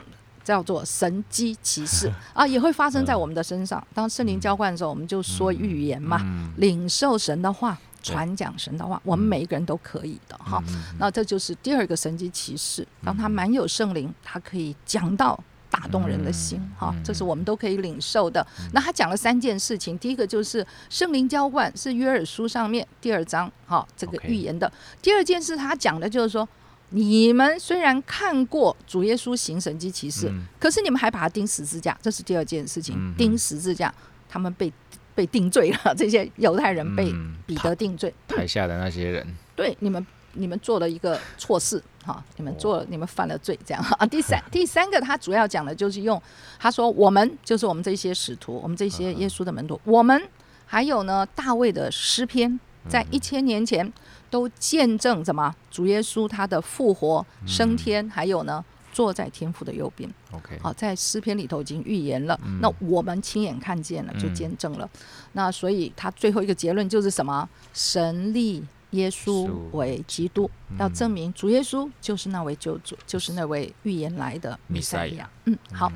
[0.45, 3.83] 叫做神机骑士 啊，也会发生在我们的身上。
[3.95, 6.53] 当圣灵浇灌的时候，我们就说预言嘛，嗯。
[6.59, 10.62] 领受神的话，对传讲神的话，我们每一个人都可以的哈。
[10.69, 15.38] 嗯那这就是第二个神机骑士，当他蛮有圣灵，他可以讲到。
[15.73, 18.47] 打动人的心，哈，这是我们都可以领受的。
[18.75, 24.71] 那他讲了三件事情，第一个就是圣灵浇灌，是约尔书上面第二章，哈，这个预言的。
[25.01, 26.47] 第二件事，他讲的就是说，
[26.91, 32.95] 你们虽然看过主耶稣行神迹奇事，嗯可是你们还把他钉十字架，这是第二件事情。
[32.99, 33.91] 嗯钉十字架，
[34.29, 34.71] 他们被
[35.14, 38.12] 被定罪了，这些犹太人被嗯彼得定罪。
[38.29, 44.07] 台下的那些人，对，你们你们做了一个错事，哈，你们做了，你们犯了罪，这样啊。
[44.07, 46.20] 第三 第三个，他主要讲的就是用
[46.59, 50.20] 他说我们就是我们这些使徒，我们这些耶稣的门徒，我们
[50.66, 53.92] 还有呢大卫的诗篇，在一千年前
[54.31, 58.64] 都见证什么主耶稣他的复活升天，还有呢。
[58.92, 64.88] 坐在天父的右边，OK，好，在诗篇里头已经预言了，那我们亲眼看见了，就见证了。
[65.33, 67.48] 那所以他最后一个结论就是什么？
[67.72, 75.28] 神立耶稣为基督，要证明主耶稣就是那位救主，就是那位预言来的弥赛亚。
[75.46, 75.90] 嗯，好。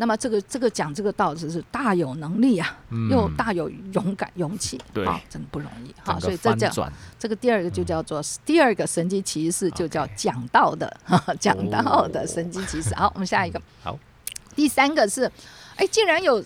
[0.00, 2.78] 那么这个这个讲这个道就是大有能力啊，
[3.10, 5.04] 又大有勇敢勇气，对。
[5.04, 5.94] 好，真的不容易。
[6.04, 10.96] 好，整个所以这叫，这个第二个就叫做第二个神机骑士，就叫讲道的
[11.40, 12.94] 讲道的神机骑士。
[12.94, 13.60] 好，我们下一个。
[13.82, 13.98] 好，
[14.54, 15.30] 第三个是，
[15.74, 16.42] 哎，竟然有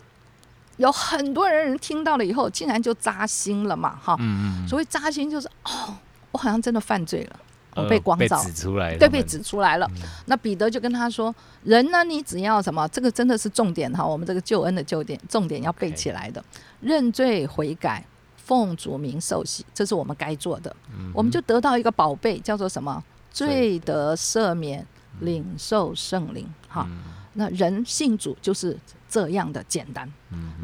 [0.78, 4.16] 有很多人听到了以后，竟然就扎心了嘛，哈。
[4.18, 5.94] 嗯嗯，所谓扎心就是哦，
[6.30, 7.40] 我好像真的犯罪了，
[7.74, 8.42] 我呃被光照。
[8.42, 9.90] 指出来，对，被指出来了。
[10.26, 12.86] 那彼得就跟他说：“人呢，你只要什么？
[12.88, 16.42] 这个真的是重点哈，我们这个救恩的救点重点要背起来的。
[16.80, 18.04] 认罪悔改，
[18.36, 20.74] 奉主名受洗，这是我们该做的。
[21.14, 23.02] 我们就得到一个宝贝，叫做什么？
[23.30, 24.86] 罪得赦免，
[25.20, 26.46] 领受圣灵。
[26.68, 26.86] 哈，
[27.34, 28.76] 那人信主就是
[29.12, 30.10] 这样的简单。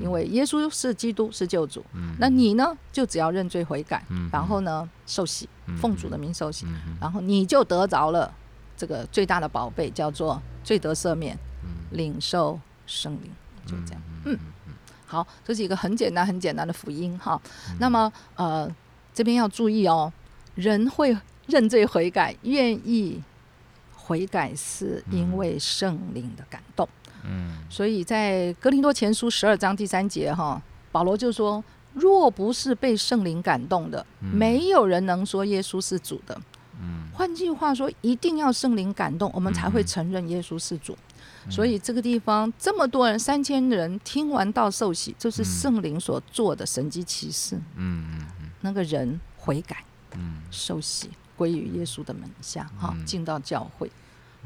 [0.00, 1.84] 因为耶稣是基督，是救主。
[2.18, 5.46] 那你呢，就只要认罪悔改，然后呢，受洗，
[5.78, 6.64] 奉主的名受洗，
[6.98, 8.32] 然后你就得着了
[8.74, 11.36] 这个最大的宝贝，叫做罪得赦免，
[11.90, 13.30] 领受圣灵，
[13.66, 14.02] 就这样。
[14.24, 14.38] 嗯，
[15.04, 17.38] 好，这是一个很简单、很简单的福音哈。
[17.78, 18.66] 那么呃，
[19.12, 20.10] 这边要注意哦，
[20.54, 21.14] 人会
[21.48, 23.22] 认罪悔改，愿意
[23.94, 26.88] 悔改，是因为圣灵的感动。
[27.28, 30.60] 嗯所以在格林多前书十二章第三节哈，
[30.90, 31.62] 保罗就说：
[31.92, 36.40] 若不是被圣灵感动的，没有人能说耶稣是主的。
[36.80, 40.96] 嗯换句话说，一定要圣灵感动，我们才会承认耶稣是主。
[41.50, 47.56] 所以这个地方这么多人，三千人听完到受洗，就是圣灵所做的神迹奇事。
[47.76, 53.90] 嗯嗯那个人悔改、嗯受洗，归于耶稣的门下，哈，进到教会。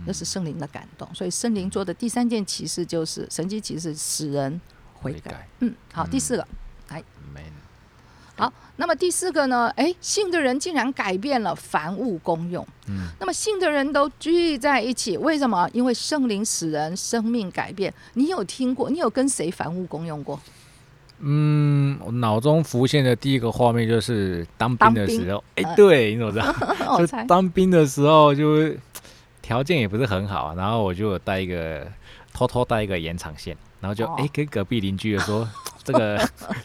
[0.06, 1.08] 那是圣灵的感动。
[1.14, 4.60] 所以圣灵做的第三件奇事就是神迹奇事，使人
[4.94, 5.48] 悔改。
[5.60, 6.46] 嗯，好，第四个。
[6.90, 7.52] ，Amen，
[8.36, 9.68] 好，那么第四个呢？
[9.76, 12.66] 哎，信的人竟然改变了凡物公用。
[12.88, 15.68] 嗯，那么信的人都聚在一起，为什么？
[15.72, 17.92] 因为圣灵使人生命改变。
[18.14, 18.90] 你有听过？
[18.90, 20.40] 你有跟谁凡物公用过？
[21.24, 26.98] 嗯，我脑中浮现的第一个画面就是当兵的时候，哎、呃对，你怎么知道？
[26.98, 27.06] 就。
[27.28, 28.74] 当兵的时候，就
[29.52, 31.86] 条件也不是很好啊，然后我就带一个
[32.32, 34.14] 偷偷带一个延长线，然后就哦。
[34.16, 35.46] 哎、跟隔壁邻居的说
[35.84, 36.18] 这个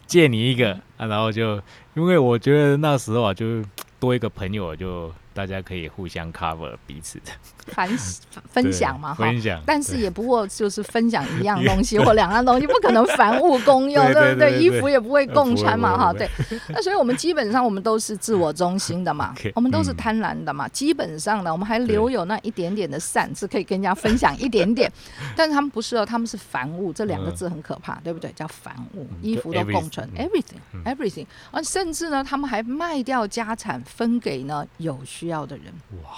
[0.06, 0.72] 借你一个。
[0.96, 1.56] 啊，然后就
[1.92, 3.62] 因为我觉得那时候啊，就
[4.00, 7.30] 多一个朋友，就大家可以互相 cover 彼此的
[7.68, 7.98] 分
[8.50, 9.24] 分享嘛，哈。
[9.24, 14.58] 分享，但是也不过就是分享一样东西 或两样东西，不可能凡物公用，对不对？
[14.58, 16.28] 衣服也不会呃共穿嘛，哈，对。
[16.68, 20.66] 那所以我们基本上我们都是自我中心的嘛我们都是嗯贪婪的嘛。
[20.68, 24.90] 基本上呢，我们还留有那一点点的善，是可以跟人家分享一点点。
[25.36, 28.32] 但是他们不是哦，他们是凡物，这两个嗯字很可怕，对不对？
[28.32, 35.66] 叫凡物，嗯衣服都共存 everything，，everything，everything，而甚至呢，他们还卖掉家产分给呢有需要的人。
[36.02, 36.10] 哇，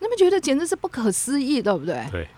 [0.00, 2.06] 你们觉得简直是不可思议，对不对？
[2.10, 2.28] 对，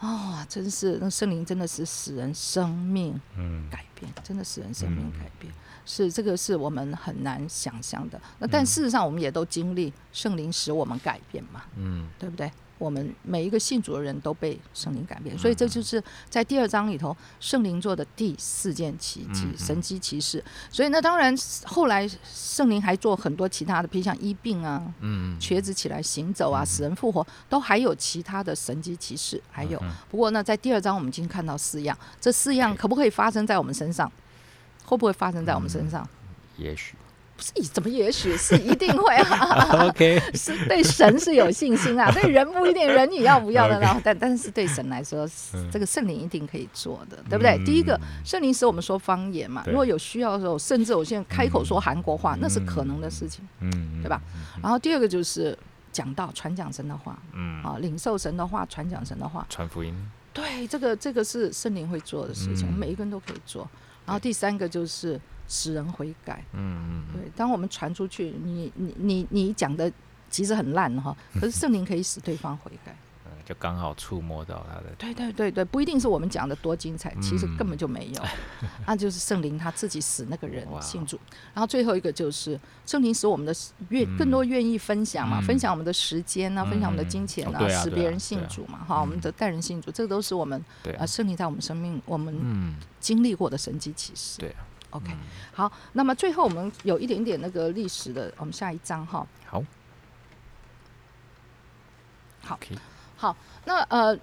[0.00, 5.52] 哦，真是那圣灵真的是使人生命嗯，改变，真的使人生命嗯改变，
[5.84, 8.20] 是这个是我们很难想象的。
[8.38, 12.50] 那嗯但事实上，我们也都经历圣灵使我们改变嘛，嗯，对不对？
[12.82, 20.42] 我们每一个信主的人都被圣灵改嗯变，所以这就是在第二章里头圣灵做的第四件奇迹神机骑士。
[20.70, 29.78] 所以那当然后来圣灵还做很多其他的，譬如像医病啊，嗯，瘸子起来行走啊，死人复活，都还有其他的神机奇事，还有。
[29.82, 34.10] 嗯不过呢，在第二章我们已经看到四样，这四样可不可以发生在我们身上？
[34.84, 36.06] 会不会发生在我们身上？
[36.58, 36.96] 也许
[37.42, 44.00] 不是，怎么也许 是一定会啊？，OK， 是对神是有信心啊， 对人不一定，人你要不要的呢？
[44.04, 47.58] 但但是对神来说，嗯这个圣灵一定可以做的，对不对？
[47.64, 53.46] 第一个，圣灵使我们说方言嘛，如果有需要的时候，甚至我现在开口说韩国话，那是可能的事情。
[53.60, 54.20] 嗯，对吧？
[54.62, 55.56] 然后第二个就是
[55.90, 59.44] 讲到、传讲神的话嗯，啊，领受神的话、传讲神的话。
[59.48, 59.94] 传福音，
[60.32, 63.68] 对，这个这个是圣灵会做的事情，嗯每一个人都可以做。
[64.04, 66.44] 然后第三个就是使人悔改。
[66.52, 69.90] 嗯嗯对，当我们传出去，你你你你讲的
[70.30, 72.96] 其实很烂哈， 可是圣灵可以使对方悔改。
[73.42, 78.22] 嗯，就刚好触摸到他的，对对对对，不一定是我们讲的多精彩，其实嗯根本就没有，
[78.86, 81.18] 那就是圣灵他自己使那个人信主。
[81.52, 83.54] 然后最后一个就是圣灵使我们的
[83.88, 84.16] 愿嗯。
[84.18, 85.46] 更多愿意分享嘛，嗯。
[85.46, 90.92] 分享我们的时间呢、分享我们的金钱哦啊使别人信主嘛，哈，我们的带人信主，这都是我们对。
[90.94, 94.38] 啊圣灵在我们生命我们嗯，经历过的神迹奇事。
[94.38, 94.50] 对。
[94.50, 95.18] 啊 OK，嗯。
[95.54, 99.26] 好，那么最后我们有一点点那个历史的，我们下一章哈。
[99.46, 99.64] 好，
[102.42, 102.58] 好
[103.22, 104.18] 好，那呃，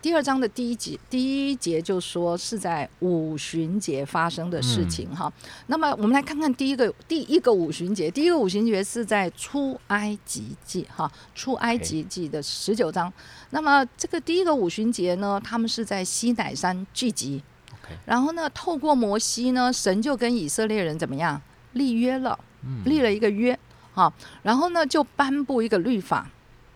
[0.00, 5.30] 第二章的第一节，第一节就说是在五旬节发生的事情哈。
[5.66, 13.12] 那么我们来看看第一个第一个五旬节，第一个五旬节是在出埃及记哈，出埃及记的十九章。
[13.50, 17.42] 那么这个第一个五旬节呢，他们是在西乃山聚集
[18.06, 21.38] 然后呢，透过摩西呢，神就跟以色列人怎么样
[21.74, 23.58] 立约了，嗯立了一个约
[23.92, 24.10] 哈，
[24.42, 26.30] 然后呢就颁布一个律法。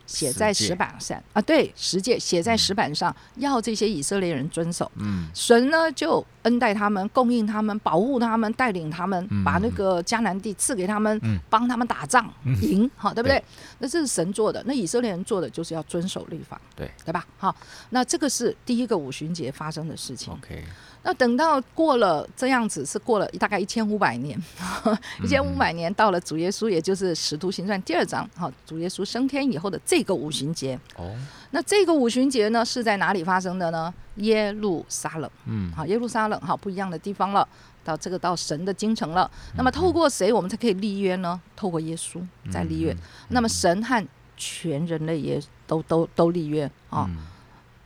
[0.07, 4.91] 写在石板上啊，对，十诫写在石板上，要这些以色列人遵守。
[4.97, 13.45] 嗯神呢就恩待他们，供应他们，保护他们，带领他们，嗯把那个迦南地赐给他们，嗯帮他们打仗嗯赢，好，对不对对？
[13.81, 17.27] 那这是神做的，那以色列人做的就是要遵守律法，对对吧？
[17.39, 17.55] 好，
[17.91, 20.33] 那这个是第一个五旬节发生的事情。
[20.33, 20.63] ，OK，
[21.05, 24.41] 那等到过了这样子，是过了大概一千五百年，
[25.23, 30.79] 一千五百年到了主耶稣，也就是《使徒行传》第二章，好，主耶稣升天以后的这个五旬节。
[30.97, 31.15] 哦，
[31.53, 33.93] 那这个五旬节呢是在哪里发生的呢？
[34.17, 37.49] 耶路撒冷，嗯，好，耶路撒冷，好，不一样的地方了。
[37.85, 41.41] 到这个到神的京城了，那么透过谁我们才可以立约呢？
[41.57, 42.97] 透过耶稣在立约。
[43.31, 47.07] 那么神和全人类也都都都立约啊。
[47.09, 47.17] 嗯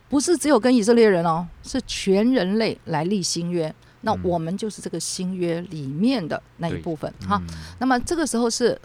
[0.09, 3.73] 不是只有跟以色列人哦，是全人类来立新约。
[4.01, 7.41] 那嗯我们就是这个新约里面的那一部分哈。
[7.41, 8.79] 嗯那么这个时候是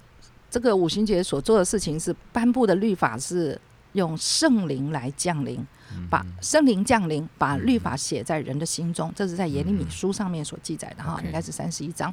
[0.51, 3.61] 这个五旬节所做的事情是颁布的律法是
[3.93, 5.59] 用圣灵来降临，
[5.95, 6.07] 嗯。
[6.09, 9.13] 把圣灵降临，把律法写在人的心中。
[9.15, 12.13] 这是在耶利米书上面所记载的哈，应该是三十一章。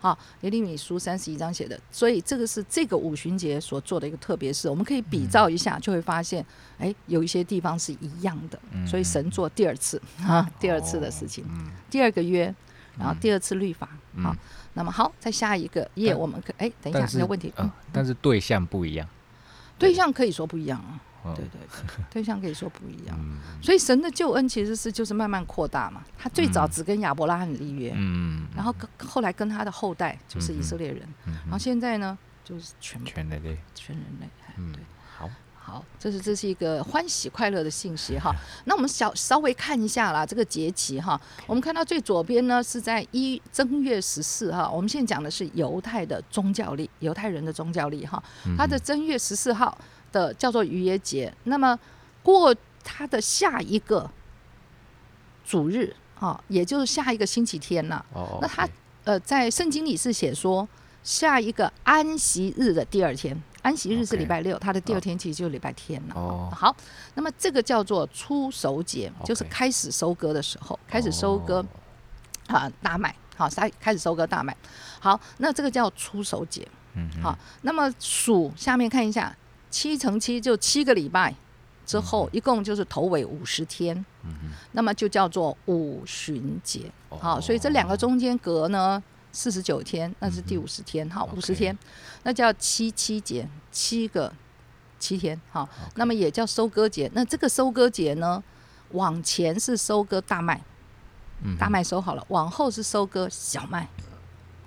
[0.00, 4.68] 好，耶利米书三十一章写的，所以这个是这个五旬节所做的一个特别事。
[4.68, 6.44] 我们可以比照一下，就会发现，
[6.78, 8.58] 哎，有一些地方是一样的。
[8.72, 8.86] 嗯。
[8.86, 11.70] 所以神做第二次啊，第二次的事情，嗯。
[11.90, 12.54] 第二个约，
[12.98, 14.24] 然后第二次律法嗯。
[14.24, 14.34] 好，
[14.72, 19.06] 那么好，再下一个页，我们可哎，等一下没有问题，呃嗯，但是对象不一样，
[19.78, 23.18] 对象可以说不一样啊，嗯对对对，对象可以说不一样。
[23.62, 26.02] 所以神的救恩其实是就是慢慢扩大嘛。
[26.18, 31.06] 他最早只跟亚伯拉罕立约，嗯，然后跟后来跟他的后代就是以色列人，
[31.44, 34.28] 然后现在呢就是全全人类，全人类。
[34.56, 34.82] 嗯对，
[35.16, 38.34] 好，好，这是这是一个欢喜快乐的信息哈。
[38.64, 49.76] 那我们小稍微看一下啦，这个节期哈，我们看到最左边呢是在一正月十四哈，我们现在讲的是犹太的宗教历，犹太人的宗教历哈，嗯它的正月十四号
[50.12, 51.78] 的叫做逾越节，那么
[52.22, 54.10] 过它的下一个
[55.44, 58.68] 主日啊，也就是下一个星期天呐、哦，那他
[59.04, 60.68] 呃，在圣经里是写说，
[61.02, 66.14] 下一个安息日的第二天，安息日是礼拜六，它的第二天其实就是礼拜天了。
[66.14, 66.52] 哦。
[66.54, 66.76] 好，
[67.14, 71.64] 那么这个叫做初熟节，就是开始收割的时候，开始收割
[72.48, 74.54] 哦啊大麦，好，开开始收割大麦。
[75.00, 76.68] 好，那这个叫初熟节。
[76.94, 77.22] 嗯哼。
[77.22, 79.34] 好，那么数下面看一下，
[79.70, 81.34] 七乘七就七个礼拜
[81.86, 84.04] 之后，一共就是头尾五十天。
[84.24, 86.92] 嗯那么就叫做五旬节。
[87.08, 89.02] 好，所以这两个中间隔呢
[89.32, 91.08] 四十九天，那是第五十天。
[91.10, 91.76] 好，五十天，
[92.22, 94.32] 那叫七七节，七个
[94.98, 95.40] 七天。
[95.50, 97.10] 好，那么也叫收割节。
[97.14, 98.42] 那这个收割节呢，
[98.92, 100.62] 往前是收割大麦，
[101.58, 103.88] 大麦收好了，往后是收割小麦。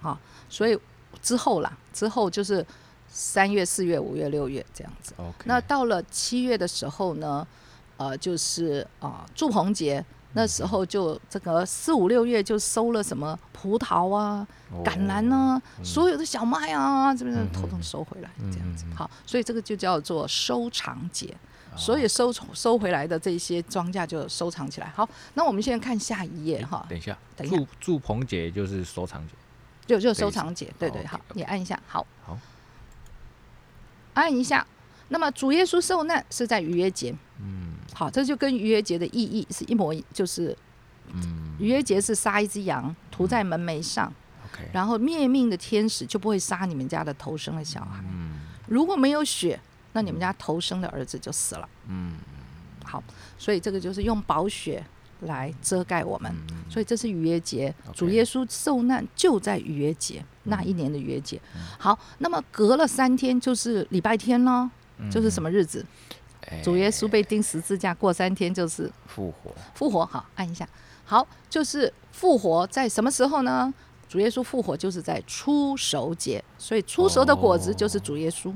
[0.01, 0.77] 好，所以
[1.21, 2.65] 之后啦，之后就是
[3.15, 5.13] 三月、四月、五月、六月这样子。
[5.17, 7.47] OK，那到了七月的时候呢，
[7.97, 10.03] 呃，就是啊、祝棚节，
[10.33, 14.45] 那时候就这个四五六月就收了什么葡萄啊、
[14.83, 18.83] 橄榄啊，所有的小麦啊，这边嗯统统收回来，这样子。
[18.95, 21.27] 好，所以这个就叫做收藏节。
[21.27, 21.37] 哦
[21.75, 24.87] 所以收收回来的这些庄稼就收藏起来。
[24.95, 27.57] 好，那我们现在看下一页哈，等一下，等一下。
[27.57, 29.33] 祝祝棚节就是收藏节，
[29.87, 32.37] 就就收藏节，对对好你按一下，好，好，
[34.13, 34.65] 按一下。
[35.09, 37.73] 那么主耶稣受难是在逾越节，嗯。
[37.93, 40.57] 好，这就跟逾越节的意义是一模一，就是
[41.11, 41.55] 嗯。
[41.59, 44.11] 逾越节是杀一只羊涂在门楣上
[44.71, 48.03] 然后灭命的天使就不会杀你们家的头生的小孩。
[48.11, 48.39] 嗯。
[48.67, 49.59] 如果没有血，
[49.91, 51.69] 那你们家头生的儿子就死了。
[51.87, 52.13] 嗯。
[52.83, 53.03] 好，
[53.37, 54.83] 所以这个就是用宝血
[55.21, 56.31] 来遮盖我们。
[56.51, 56.71] 嗯。
[56.71, 57.73] 所以这是逾越节。
[57.93, 61.39] 主耶稣受难就在逾越节那一年的逾越节。
[61.55, 64.69] 嗯好，那么隔了三天就是礼拜天咯，
[65.11, 65.49] 就是什么？
[65.49, 65.85] 么日子？
[66.61, 70.05] 主耶稣被钉十字架，过三天就是复活，复活。
[70.05, 70.67] 好，按一下。
[71.05, 73.73] 好，就是复活在什么时候呢？
[74.09, 78.53] 主耶稣复活就是在出熟节，所以出熟的果子就是主耶稣。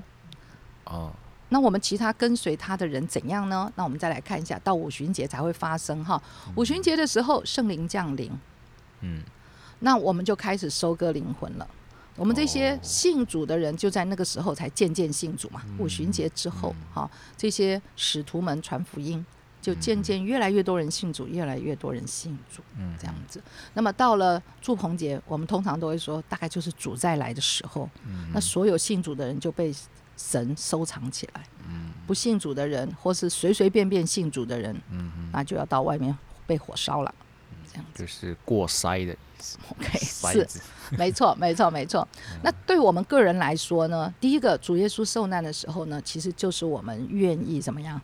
[0.83, 1.11] 哦，
[1.49, 3.71] 那我们其他跟随他的人怎样呢？
[3.75, 6.21] 那我们再来看一下，到五旬节才会发生哈。
[6.55, 8.31] 五旬节的时候，圣灵降临，
[9.01, 9.23] 嗯
[9.79, 11.67] 那我们就开始收割灵魂了。
[12.17, 15.61] 我们这些哦信主的人，就在那个时候才渐渐信主嘛。
[15.65, 19.23] 嗯五旬节之后，哈、这些使徒们传福音，
[19.61, 23.41] 就嗯渐渐越来越多人信主，越来越多人信主，嗯，这样子。
[23.75, 29.73] 那么到了祝棚节，我们通常都会说，大概就是主再来的时候，嗯那所有信主的人就被
[30.17, 31.43] 神收藏起来。
[31.69, 37.13] 嗯不信主的人，或是随随便便信主的人，嗯嗯，那就要到外面被火烧了。
[37.69, 39.13] 这样子就是过筛的
[39.69, 40.47] ，OK， 是，
[40.97, 42.07] 没错，没错，没错。
[42.43, 47.99] 那对我们个人来说呢，第一个，主耶稣受难的时候呢，其实就是我们愿意怎么样？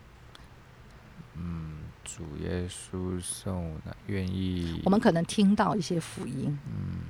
[1.36, 3.52] 嗯，主耶稣受
[3.84, 7.00] 难，愿意，我们可能听到一些福音，嗯。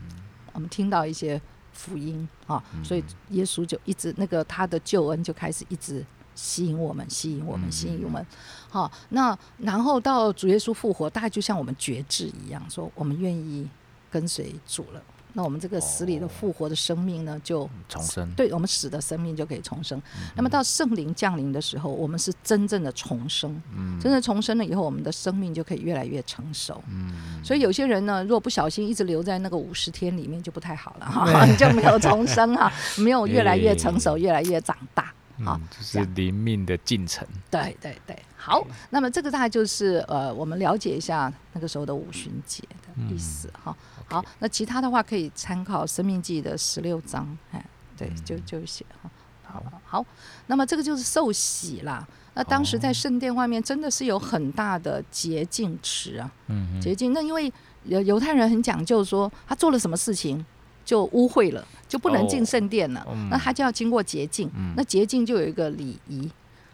[0.52, 1.40] 我们听到一些
[1.72, 6.04] 福音啊，所以耶稣就一直那个他的救恩就开始一直
[6.36, 7.72] 吸引我们，吸引我们，嗯。
[7.72, 8.24] 吸引我们。
[8.70, 13.68] 好，那然后到主耶稣复活，大概就像我们觉知一样，说我们愿意
[14.14, 15.02] 跟随主了。
[15.36, 20.00] 那我们这个死里的复活的生命呢，就重生，对我们死的生命就可以重生。
[20.36, 23.60] 那么到圣灵降临的时候，我们是真正的重生。
[23.76, 26.80] 嗯真正重生了以后，我们的生命就可以越来越成熟。
[26.88, 35.12] 嗯，所以有些人呢，如果不小心一直留在那个五十天里面，就不太好了哈，你 就没有重生哈，没有越来越成熟，越来越长大。
[35.42, 43.76] 好嗯，就是灵命的进程，对对对，好，那么这个大概就是呃，我们了解一下那个时候的五旬节的意思哈。
[44.06, 47.64] 好，那其他的话可以参考《生命记》的十六章，哎，
[47.96, 49.10] 对，就就写哈。
[49.42, 50.06] 好，好，
[50.46, 52.06] 那么这个就是受洗啦。
[52.34, 57.12] 那当时在圣殿外面真的是有很大的洁净池啊，嗯洁净。
[57.12, 57.52] 那因为
[57.84, 60.44] 犹犹太人很讲究说，他做了什么事情
[60.84, 63.28] 就污秽了，就不能进哦圣殿了，嗯。
[63.30, 64.50] 那他就要经过洁净。
[64.54, 64.74] 嗯。
[64.76, 66.30] 那洁净就有一个礼仪，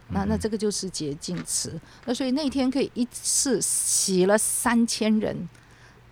[0.08, 1.78] 那那这个就是洁净池。
[2.04, 5.48] 那所以那天可以一次洗了三千人，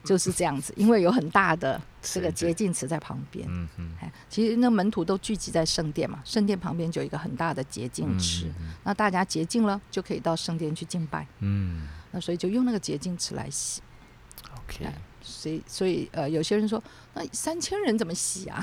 [0.05, 3.47] 就是这样子，因为有很大的这个洁净池在旁边。
[3.51, 3.93] 嗯嗯。
[4.01, 11.89] 哎，其实那门徒都聚集在圣殿嘛，圣殿旁边就有一个很大的洁净池，嗯那大家洁净了就可以到圣殿去敬拜，嗯。
[12.13, 13.83] 那所以就用那个洁净池来洗。
[14.55, 16.83] ，OK，哎所以，所以呃，有些人说，
[17.15, 18.63] 那三千人怎么洗啊？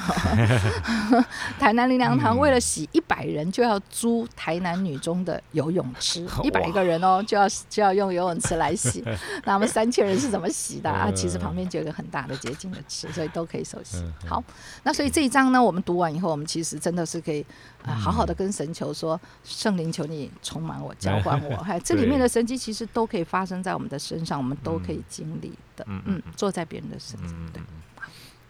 [1.60, 9.04] 台南林良堂为了洗一百人，就要租台南女中的游泳池， 一百个人哦，就要就要用游泳池来洗。
[9.44, 11.12] 那我们三千人是怎么洗的啊？
[11.16, 14.44] 其实旁边就有一个很大的洁净的池，所以都可以手洗好，
[14.84, 17.42] 那所以这一章呢，我们读完以后，我们其实真的是可以
[17.84, 21.56] 啊、嗯好好的跟神求说，圣灵求你充满我，浇灌我。
[21.64, 25.86] 哎，这里面的神迹其实都可以发生在我们的身上，我们都可以经历的。
[25.88, 27.30] 嗯嗯，坐在别人的身上。
[27.30, 27.62] 嗯对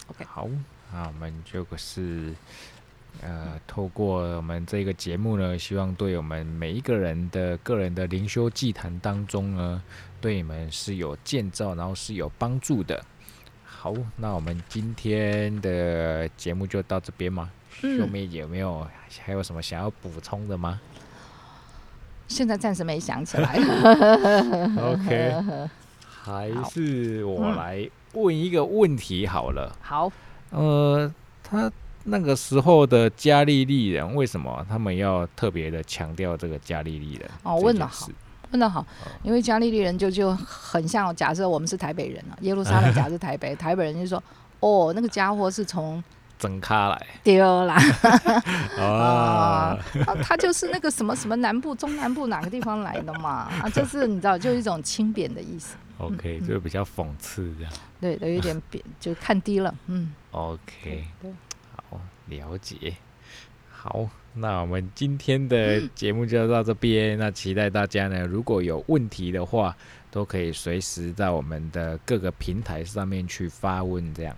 [0.08, 0.48] ，OK，好，
[0.94, 2.34] 那我们就是
[3.22, 9.82] 呃，透过我们这个节目呢，希望对我们每一个人的个人的灵修祭坛当中呢，
[10.20, 13.04] 对你们是有建造，然后是有帮助的。
[13.64, 17.50] 好，那我们今天的节目就到这边吗？
[17.84, 18.88] 嗯秀妹有没有
[19.20, 20.80] 还有什么想要补充的吗
[22.26, 23.54] 现在暂时没想起来。
[24.80, 25.70] OK，
[26.26, 29.72] 还是我来问一个问题好了。
[29.80, 30.12] 好，
[30.50, 31.14] 呃，
[31.44, 31.72] 他
[32.06, 37.30] 那个时候的加利利人，为什么他们要特别的强调这个加利利人？
[37.44, 38.08] 哦问的好，
[38.50, 38.84] 问的好，
[39.22, 44.24] 因为加利利人就就很像，假设我们是台北人啊，耶路撒冷假设台北，台北人就说，
[44.62, 46.04] 哦，那个家伙是从
[46.40, 47.08] 整咖来。
[47.24, 47.76] 丢啦，
[48.82, 49.78] 啊
[50.24, 57.74] 他就是那个什么什么南部、中南部哪个地方来的嘛，啊，就是你知道，就是一种轻贬的意思，，OK，就比较讽刺这样。
[58.00, 61.32] 对，有一点贬，就看低了，嗯，OK，对，
[61.76, 62.94] 好，了解。
[63.70, 67.18] 好，那我们今天的节目就到这边。
[67.20, 69.76] 那期待大家呢，如果有问题的话，
[70.10, 74.14] 都可以随时在我们的各个平台上面去发问。
[74.16, 74.36] 这样，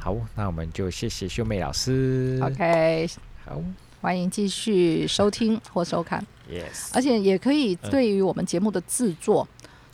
[0.00, 2.40] 好，那我们就谢谢秀妹老师。
[2.42, 3.08] OK，
[3.44, 3.62] 好
[4.00, 9.46] 欢迎继续收听或收看，，Yes，而且也可以嗯对于我们节目的制作，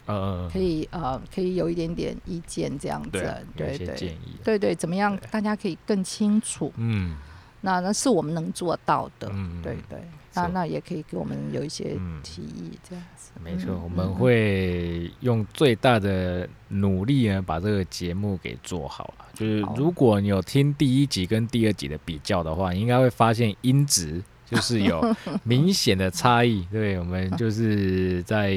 [0.07, 3.11] 呃，可以呃，可以有一点点意见这样子，
[3.57, 4.19] 对，对对。
[4.45, 6.73] 对对，怎么样大家可以更清楚？
[6.77, 7.17] 嗯。
[7.63, 9.99] 那那是我们能做到的，嗯，对对，
[10.35, 12.21] 那那也可以给我们有一些嗯。
[12.23, 13.33] 提议，这样子。
[13.43, 13.83] 没错，嗯。
[13.83, 19.25] 我们嗯会用最大的努力呢，把这个节目给做好了。
[19.33, 26.67] 就是如果你有听第一集跟第二集的比较的话，你应该会发现音质就是有明显的差异。
[26.71, 28.51] 对，我们就是在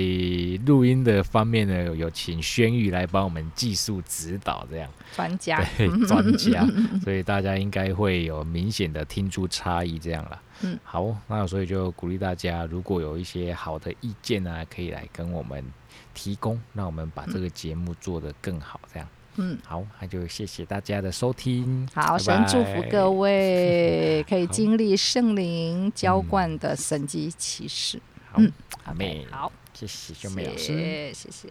[0.65, 6.65] 录音的方面呢，有请轩玉来帮我们技术指导，这样专家， 对专家，
[7.03, 10.41] 所以大家应该会有明显的听出差异，这样啦。
[10.61, 15.63] 嗯，好，那所以就鼓励大家，如果有一些好的意见呢、可以来跟我们
[16.15, 18.79] 提供，让我们把这个节目做得更好。
[18.91, 19.07] 这样，
[19.37, 21.87] 嗯，好，那就谢谢大家的收听。
[21.93, 23.11] 好，拜神祝福各。
[23.11, 28.01] 位 可以经历圣灵浇嗯灌的神迹奇事。
[28.31, 28.51] 好，嗯
[28.83, 30.67] 阿妹好，谢谢秀美老师。
[30.67, 31.49] 谢谢谢。